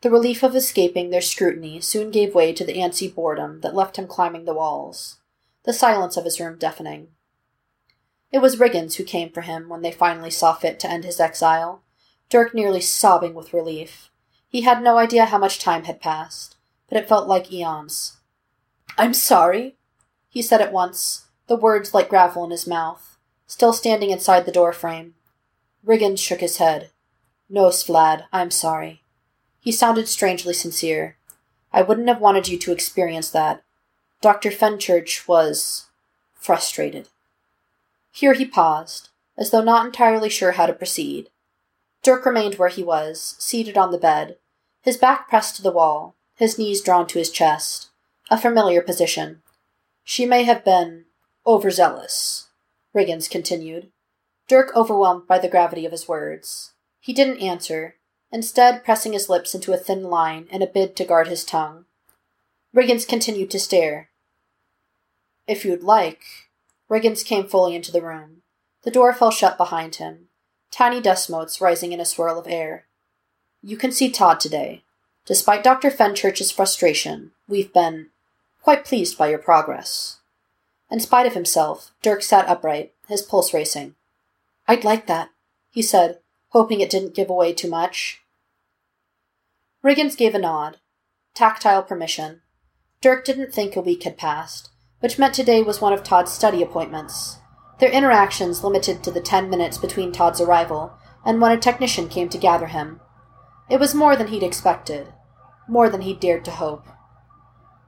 The 0.00 0.10
relief 0.10 0.42
of 0.42 0.56
escaping 0.56 1.10
their 1.10 1.20
scrutiny 1.20 1.80
soon 1.82 2.10
gave 2.10 2.34
way 2.34 2.54
to 2.54 2.64
the 2.64 2.78
antsy 2.78 3.14
boredom 3.14 3.60
that 3.60 3.74
left 3.74 3.98
him 3.98 4.06
climbing 4.06 4.46
the 4.46 4.54
walls, 4.54 5.18
the 5.64 5.72
silence 5.72 6.16
of 6.16 6.24
his 6.24 6.40
room 6.40 6.56
deafening. 6.56 7.08
It 8.30 8.38
was 8.38 8.56
Riggins 8.56 8.96
who 8.96 9.04
came 9.04 9.30
for 9.30 9.40
him 9.40 9.68
when 9.68 9.82
they 9.82 9.92
finally 9.92 10.30
saw 10.30 10.54
fit 10.54 10.78
to 10.80 10.90
end 10.90 11.04
his 11.04 11.20
exile, 11.20 11.82
Dirk 12.28 12.54
nearly 12.54 12.80
sobbing 12.80 13.34
with 13.34 13.54
relief. 13.54 14.10
He 14.48 14.62
had 14.62 14.82
no 14.82 14.98
idea 14.98 15.26
how 15.26 15.38
much 15.38 15.58
time 15.58 15.84
had 15.84 16.00
passed, 16.00 16.56
but 16.88 16.98
it 16.98 17.08
felt 17.08 17.26
like 17.26 17.52
eons. 17.52 18.18
I'm 18.98 19.14
sorry, 19.14 19.76
he 20.28 20.42
said 20.42 20.60
at 20.60 20.72
once, 20.72 21.26
the 21.46 21.56
words 21.56 21.94
like 21.94 22.10
gravel 22.10 22.44
in 22.44 22.50
his 22.50 22.66
mouth, 22.66 23.16
still 23.46 23.72
standing 23.72 24.10
inside 24.10 24.44
the 24.44 24.52
door 24.52 24.72
frame. 24.72 25.14
Riggins 25.86 26.18
shook 26.18 26.40
his 26.40 26.58
head. 26.58 26.90
No, 27.48 27.68
Svlad, 27.68 28.24
I'm 28.30 28.50
sorry. 28.50 29.02
He 29.58 29.72
sounded 29.72 30.06
strangely 30.06 30.52
sincere. 30.52 31.16
I 31.72 31.80
wouldn't 31.82 32.08
have 32.08 32.20
wanted 32.20 32.48
you 32.48 32.58
to 32.58 32.72
experience 32.72 33.30
that. 33.30 33.62
Dr. 34.20 34.50
Fenchurch 34.50 35.26
was 35.26 35.86
frustrated. 36.34 37.08
Here 38.18 38.32
he 38.32 38.44
paused, 38.44 39.10
as 39.36 39.52
though 39.52 39.62
not 39.62 39.86
entirely 39.86 40.28
sure 40.28 40.50
how 40.50 40.66
to 40.66 40.72
proceed. 40.72 41.30
Dirk 42.02 42.26
remained 42.26 42.56
where 42.56 42.68
he 42.68 42.82
was, 42.82 43.36
seated 43.38 43.78
on 43.78 43.92
the 43.92 43.96
bed, 43.96 44.38
his 44.82 44.96
back 44.96 45.28
pressed 45.28 45.54
to 45.54 45.62
the 45.62 45.70
wall, 45.70 46.16
his 46.34 46.58
knees 46.58 46.82
drawn 46.82 47.06
to 47.06 47.20
his 47.20 47.30
chest, 47.30 47.90
a 48.28 48.36
familiar 48.36 48.82
position. 48.82 49.42
She 50.02 50.26
may 50.26 50.42
have 50.42 50.64
been 50.64 51.04
overzealous, 51.46 52.48
Riggins 52.92 53.30
continued, 53.30 53.92
Dirk 54.48 54.74
overwhelmed 54.74 55.28
by 55.28 55.38
the 55.38 55.48
gravity 55.48 55.86
of 55.86 55.92
his 55.92 56.08
words. 56.08 56.72
He 56.98 57.12
didn't 57.12 57.40
answer, 57.40 57.98
instead 58.32 58.82
pressing 58.82 59.12
his 59.12 59.28
lips 59.28 59.54
into 59.54 59.72
a 59.72 59.76
thin 59.76 60.02
line 60.02 60.48
in 60.50 60.60
a 60.60 60.66
bid 60.66 60.96
to 60.96 61.04
guard 61.04 61.28
his 61.28 61.44
tongue. 61.44 61.84
Riggins 62.74 63.06
continued 63.06 63.52
to 63.52 63.60
stare. 63.60 64.10
If 65.46 65.64
you'd 65.64 65.84
like, 65.84 66.47
Riggins 66.90 67.24
came 67.24 67.46
fully 67.46 67.74
into 67.74 67.92
the 67.92 68.02
room. 68.02 68.42
The 68.82 68.90
door 68.90 69.12
fell 69.12 69.30
shut 69.30 69.56
behind 69.56 69.96
him, 69.96 70.28
tiny 70.70 71.00
dust 71.00 71.28
motes 71.28 71.60
rising 71.60 71.92
in 71.92 72.00
a 72.00 72.04
swirl 72.04 72.38
of 72.38 72.46
air. 72.46 72.86
You 73.62 73.76
can 73.76 73.92
see 73.92 74.10
Todd 74.10 74.40
today. 74.40 74.84
Despite 75.26 75.62
Dr. 75.62 75.90
Fenchurch's 75.90 76.50
frustration, 76.50 77.32
we've 77.46 77.72
been 77.72 78.08
quite 78.62 78.84
pleased 78.84 79.18
by 79.18 79.28
your 79.28 79.38
progress. 79.38 80.18
In 80.90 81.00
spite 81.00 81.26
of 81.26 81.34
himself, 81.34 81.90
Dirk 82.00 82.22
sat 82.22 82.48
upright, 82.48 82.92
his 83.08 83.20
pulse 83.20 83.52
racing. 83.52 83.94
I'd 84.66 84.84
like 84.84 85.06
that, 85.06 85.30
he 85.70 85.82
said, 85.82 86.20
hoping 86.50 86.80
it 86.80 86.90
didn't 86.90 87.14
give 87.14 87.28
away 87.28 87.52
too 87.52 87.68
much. 87.68 88.22
Riggins 89.84 90.16
gave 90.16 90.34
a 90.34 90.38
nod. 90.38 90.78
Tactile 91.34 91.82
permission. 91.82 92.40
Dirk 93.00 93.24
didn't 93.24 93.52
think 93.52 93.76
a 93.76 93.80
week 93.80 94.02
had 94.02 94.16
passed, 94.16 94.70
which 95.00 95.18
meant 95.18 95.34
today 95.34 95.62
was 95.62 95.80
one 95.80 95.92
of 95.92 96.02
Todd's 96.02 96.32
study 96.32 96.62
appointments. 96.62 97.38
Their 97.78 97.90
interactions 97.90 98.64
limited 98.64 99.04
to 99.04 99.10
the 99.10 99.20
ten 99.20 99.48
minutes 99.48 99.78
between 99.78 100.12
Todd's 100.12 100.40
arrival 100.40 100.92
and 101.24 101.40
when 101.40 101.52
a 101.52 101.56
technician 101.56 102.08
came 102.08 102.28
to 102.30 102.38
gather 102.38 102.66
him. 102.66 103.00
It 103.70 103.78
was 103.78 103.94
more 103.94 104.16
than 104.16 104.28
he'd 104.28 104.42
expected, 104.42 105.12
more 105.68 105.88
than 105.88 106.00
he'd 106.00 106.20
dared 106.20 106.44
to 106.46 106.50
hope. 106.50 106.86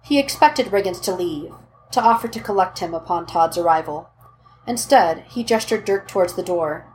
He 0.05 0.18
expected 0.18 0.66
Riggins 0.66 1.03
to 1.03 1.14
leave, 1.14 1.53
to 1.92 2.01
offer 2.01 2.29
to 2.29 2.40
collect 2.40 2.79
him 2.79 2.94
upon 2.94 3.27
Todd's 3.27 3.59
arrival. 3.59 4.11
Instead, 4.66 5.25
he 5.29 5.42
gestured 5.42 5.85
Dirk 5.85 6.07
towards 6.07 6.35
the 6.35 6.42
door. 6.42 6.87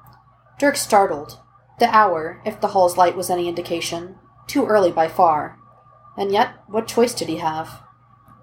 Dirk 0.59 0.77
startled. 0.77 1.39
The 1.79 1.93
hour, 1.93 2.41
if 2.45 2.61
the 2.61 2.69
hall's 2.69 2.95
light 2.95 3.17
was 3.17 3.29
any 3.29 3.49
indication, 3.49 4.15
too 4.47 4.65
early 4.65 4.91
by 4.91 5.09
far. 5.09 5.57
And 6.15 6.31
yet, 6.31 6.53
what 6.67 6.87
choice 6.87 7.13
did 7.13 7.27
he 7.27 7.37
have? 7.37 7.81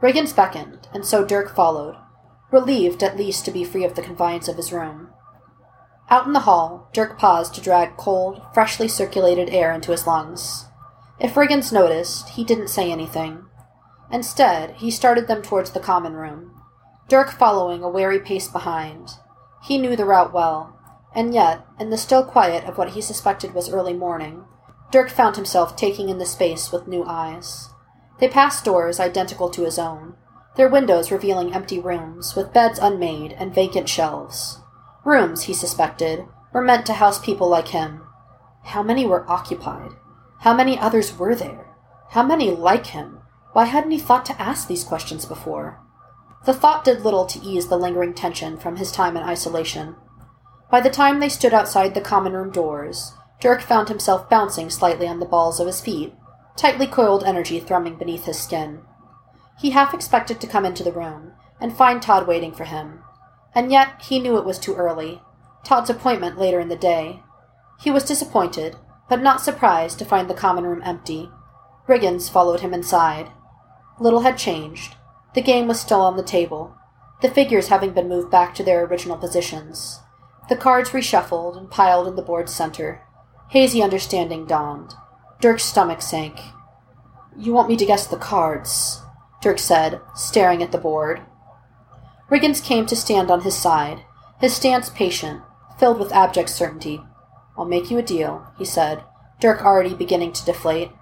Riggins 0.03 0.35
beckoned, 0.35 0.89
and 0.93 1.07
so 1.07 1.25
Dirk 1.25 1.55
followed, 1.55 1.97
relieved 2.51 3.05
at 3.05 3.17
least 3.17 3.45
to 3.45 3.53
be 3.53 3.63
free 3.63 3.85
of 3.85 3.95
the 3.95 4.03
confines 4.03 4.49
of 4.49 4.57
his 4.57 4.73
room. 4.73 5.11
Out 6.11 6.27
in 6.27 6.33
the 6.33 6.41
hall, 6.41 6.91
Dirk 6.93 7.17
paused 7.19 7.55
to 7.55 7.61
drag 7.61 7.97
cold, 7.97 8.43
freshly 8.53 8.89
circulated 8.89 9.49
air 9.51 9.73
into 9.73 9.93
his 9.93 10.07
lungs. 10.07 10.67
If 11.21 11.35
Riggins 11.35 11.73
noticed, 11.73 12.31
he 12.31 12.43
didn't 12.43 12.69
say 12.69 12.91
anything. 12.91 13.45
Instead, 14.11 14.73
he 14.73 14.91
started 14.91 15.29
them 15.29 15.41
towards 15.41 15.71
the 15.71 15.81
common 15.81 16.15
room, 16.15 16.61
Dirk 17.09 17.31
following 17.31 17.83
a 17.83 17.89
wary 17.89 18.19
pace 18.19 18.49
behind. 18.49 19.11
He 19.63 19.79
knew 19.79 19.95
the 19.95 20.05
route 20.05 20.33
well, 20.33 20.79
and 21.15 21.33
yet, 21.33 21.65
in 21.79 21.91
the 21.91 21.97
still 21.97 22.25
quiet 22.25 22.65
of 22.65 22.77
what 22.77 22.91
he 22.91 23.01
suspected 23.01 23.55
was 23.55 23.71
early 23.71 23.93
morning, 23.93 24.45
Dirk 24.91 25.11
found 25.11 25.37
himself 25.37 25.77
taking 25.77 26.09
in 26.09 26.19
the 26.19 26.27
space 26.27 26.73
with 26.73 26.89
new 26.89 27.05
eyes. 27.07 27.69
They 28.23 28.29
passed 28.29 28.65
doors 28.65 29.01
identical 29.01 29.51
to 29.51 29.65
his 29.65 29.81
own, 29.81 30.15
their 30.55 30.69
windows 30.69 31.11
revealing 31.11 31.53
empty 31.53 31.81
rooms 31.81 32.37
with 32.37 32.53
beds 32.53 32.79
unmade 32.79 33.35
and 33.37 33.53
vacant 33.53 33.89
shelves. 33.89 34.61
Rooms, 35.05 35.43
he 35.43 35.53
suspected, 35.53 36.27
were 36.53 36.63
meant 36.63 36.87
to 36.87 36.93
house 36.93 37.19
people 37.19 37.49
like 37.49 37.69
him. 37.69 38.05
How 38.63 38.81
many 38.81 39.05
were 39.05 39.29
occupied? 39.29 39.91
How 40.39 40.55
many 40.55 40.79
others 40.79 41.19
were 41.19 41.35
there? 41.35 41.67
How 42.11 42.23
many 42.23 42.53
like 42.53 42.87
him? 42.87 43.19
Why 43.55 43.65
hadn't 43.65 43.91
he 43.91 43.99
thought 43.99 44.25
to 44.27 44.41
ask 44.41 44.69
these 44.69 44.85
questions 44.85 45.25
before? 45.25 45.81
The 46.47 46.55
thought 46.55 46.85
did 46.85 47.01
little 47.01 47.27
to 47.27 47.43
ease 47.43 47.67
the 47.67 47.77
lingering 47.77 48.15
tension 48.15 48.57
from 48.57 48.77
his 48.77 48.93
time 48.93 49.17
in 49.17 49.25
isolation. 49.25 49.97
By 50.71 50.81
the 50.81 50.91
time 50.91 51.19
they 51.19 51.29
stood 51.29 51.53
outside 51.53 51.95
the 51.95 52.01
common 52.01 52.35
room 52.35 52.53
doors, 52.53 53.15
Dirk 53.41 53.63
found 53.63 53.89
himself 53.89 54.31
bouncing 54.31 54.71
slightly 54.71 55.09
on 55.09 55.19
the 55.19 55.27
balls 55.27 55.59
of 55.59 55.67
his 55.67 55.81
feet, 55.81 56.15
tightly 56.57 56.87
coiled 56.87 57.25
energy 57.25 57.61
thrumming 57.61 57.97
beneath 57.97 58.25
his 58.25 58.39
skin. 58.39 58.81
He 59.59 59.71
half 59.71 59.95
expected 59.95 60.41
to 60.41 60.47
come 60.47 60.65
into 60.65 60.83
the 60.83 60.93
room 60.93 61.33
and 61.61 61.77
find 61.77 62.03
Todd 62.03 62.27
waiting 62.27 62.53
for 62.53 62.65
him, 62.65 63.01
and 63.55 63.71
yet 63.71 64.03
he 64.03 64.19
knew 64.19 64.37
it 64.37 64.45
was 64.45 64.59
too 64.59 64.75
early. 64.75 65.23
Todd's 65.65 65.91
appointment 65.91 66.39
later 66.39 66.59
in 66.59 66.69
the 66.69 66.77
day. 66.77 67.23
He 67.81 67.91
was 67.91 68.05
disappointed, 68.05 68.77
but 69.09 69.23
not 69.23 69.41
surprised 69.41 69.99
to 69.99 70.05
find 70.05 70.29
the 70.29 70.35
common 70.35 70.65
room 70.65 70.83
empty. 70.85 71.31
Riggins 71.89 72.31
followed 72.31 72.61
him 72.61 72.75
inside. 72.75 73.31
Little 74.01 74.21
had 74.21 74.39
changed. 74.39 74.97
The 75.35 75.43
game 75.43 75.69
was 75.69 75.81
still 75.81 76.01
on 76.01 76.17
the 76.17 76.23
table, 76.23 76.77
the 77.23 77.31
figures 77.31 77.69
having 77.69 77.93
been 77.93 78.09
moved 78.09 78.31
back 78.31 78.53
to 78.57 78.65
their 78.65 78.85
original 78.85 79.17
positions. 79.17 80.01
The 80.49 80.57
cards 80.57 80.91
reshuffled 80.91 81.57
and 81.57 81.71
piled 81.71 82.09
in 82.09 82.17
the 82.17 82.23
board's 82.23 82.53
center. 82.53 83.03
Hazy 83.51 83.81
understanding 83.81 84.45
dawned. 84.45 84.95
Dirk's 85.43 85.65
stomach 85.65 86.03
sank. 86.03 86.39
You 87.37 87.53
want 87.53 87.69
me 87.69 87.77
to 87.77 87.85
guess 87.85 88.07
the 88.07 88.17
cards, 88.17 89.03
Dirk 89.41 89.59
said, 89.59 90.01
staring 90.15 90.63
at 90.63 90.71
the 90.71 90.79
board. 90.79 91.21
Riggins 92.31 92.65
came 92.65 92.87
to 92.87 92.95
stand 92.95 93.29
on 93.29 93.41
his 93.41 93.57
side, 93.57 94.05
his 94.41 94.55
stance 94.55 94.89
patient, 94.89 95.43
filled 95.81 95.99
with 95.99 96.13
abject 96.13 96.49
certainty. 96.49 97.03
I'll 97.59 97.65
make 97.65 97.91
you 97.91 97.99
a 97.99 98.03
deal, 98.03 98.47
he 98.57 98.65
said, 98.65 99.03
Dirk 99.41 99.65
already 99.65 99.95
beginning 99.95 100.33
to 100.35 100.45
deflate. 100.45 100.93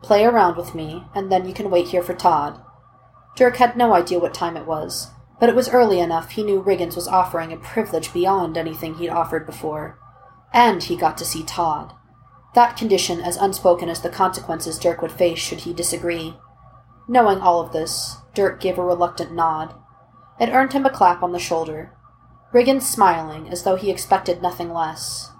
Play 0.00 0.24
around 0.24 0.56
with 0.56 0.74
me, 0.74 1.04
and 1.14 1.30
then 1.30 1.46
you 1.46 1.52
can 1.52 1.70
wait 1.70 1.88
here 1.88 2.02
for 2.02 2.14
Todd. 2.14 2.58
Dirk 3.36 3.58
had 3.58 3.76
no 3.76 3.92
idea 3.92 4.18
what 4.18 4.32
time 4.32 4.56
it 4.56 4.66
was, 4.66 5.08
but 5.38 5.50
it 5.50 5.54
was 5.54 5.68
early 5.68 6.00
enough 6.00 6.30
he 6.30 6.42
knew 6.42 6.62
Riggins 6.62 6.96
was 6.96 7.06
offering 7.06 7.52
a 7.52 7.58
privilege 7.58 8.14
beyond 8.14 8.56
anything 8.56 8.94
he'd 8.94 9.10
offered 9.10 9.44
before. 9.44 9.98
And 10.54 10.82
he 10.82 10.96
got 10.96 11.18
to 11.18 11.26
see 11.26 11.42
Todd. 11.42 11.92
That 12.54 12.76
condition 12.76 13.20
as 13.20 13.36
unspoken 13.36 13.88
as 13.88 14.00
the 14.00 14.10
consequences 14.10 14.78
Dirk 14.78 15.02
would 15.02 15.12
face 15.12 15.38
should 15.38 15.60
he 15.60 15.72
disagree. 15.72 16.34
Knowing 17.06 17.38
all 17.38 17.60
of 17.60 17.72
this, 17.72 18.16
Dirk 18.34 18.60
gave 18.60 18.78
a 18.78 18.84
reluctant 18.84 19.32
nod. 19.32 19.74
It 20.40 20.50
earned 20.50 20.72
him 20.72 20.86
a 20.86 20.90
clap 20.90 21.22
on 21.22 21.32
the 21.32 21.38
shoulder. 21.38 21.92
Riggins 22.52 22.82
smiling 22.82 23.48
as 23.48 23.62
though 23.62 23.76
he 23.76 23.90
expected 23.90 24.42
nothing 24.42 24.72
less. 24.72 25.30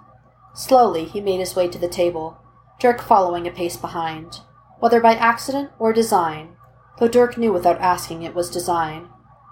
Slowly 0.53 1.05
he 1.05 1.19
made 1.21 1.39
his 1.39 1.55
way 1.55 1.67
to 1.67 1.77
the 1.77 1.87
table, 1.87 2.37
Dirk 2.79 3.01
following 3.01 3.47
a 3.47 3.51
pace 3.51 3.77
behind. 3.77 4.39
Whether 4.79 5.01
by 5.01 5.15
accident 5.15 5.71
or 5.77 5.93
design, 5.93 6.55
though 6.99 7.07
Dirk 7.07 7.37
knew 7.37 7.51
without 7.51 7.79
asking 7.79 8.23
it 8.23 8.33
was 8.33 8.49
design, 8.49 9.09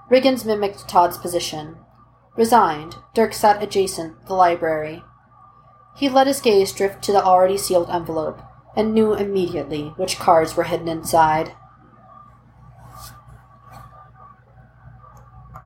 Riggins 0.09 0.45
mimicked 0.45 0.87
Todd's 0.87 1.17
position. 1.17 1.77
Resigned, 2.35 2.95
Dirk 3.13 3.33
sat 3.33 3.61
adjacent 3.61 4.25
the 4.25 4.33
library. 4.33 5.03
He 5.95 6.09
let 6.09 6.27
his 6.27 6.41
gaze 6.41 6.71
drift 6.71 7.03
to 7.03 7.11
the 7.11 7.23
already 7.23 7.57
sealed 7.57 7.89
envelope, 7.89 8.41
and 8.75 8.93
knew 8.93 9.13
immediately 9.13 9.93
which 9.97 10.19
cards 10.19 10.55
were 10.55 10.63
hidden 10.63 10.87
inside. 10.87 11.53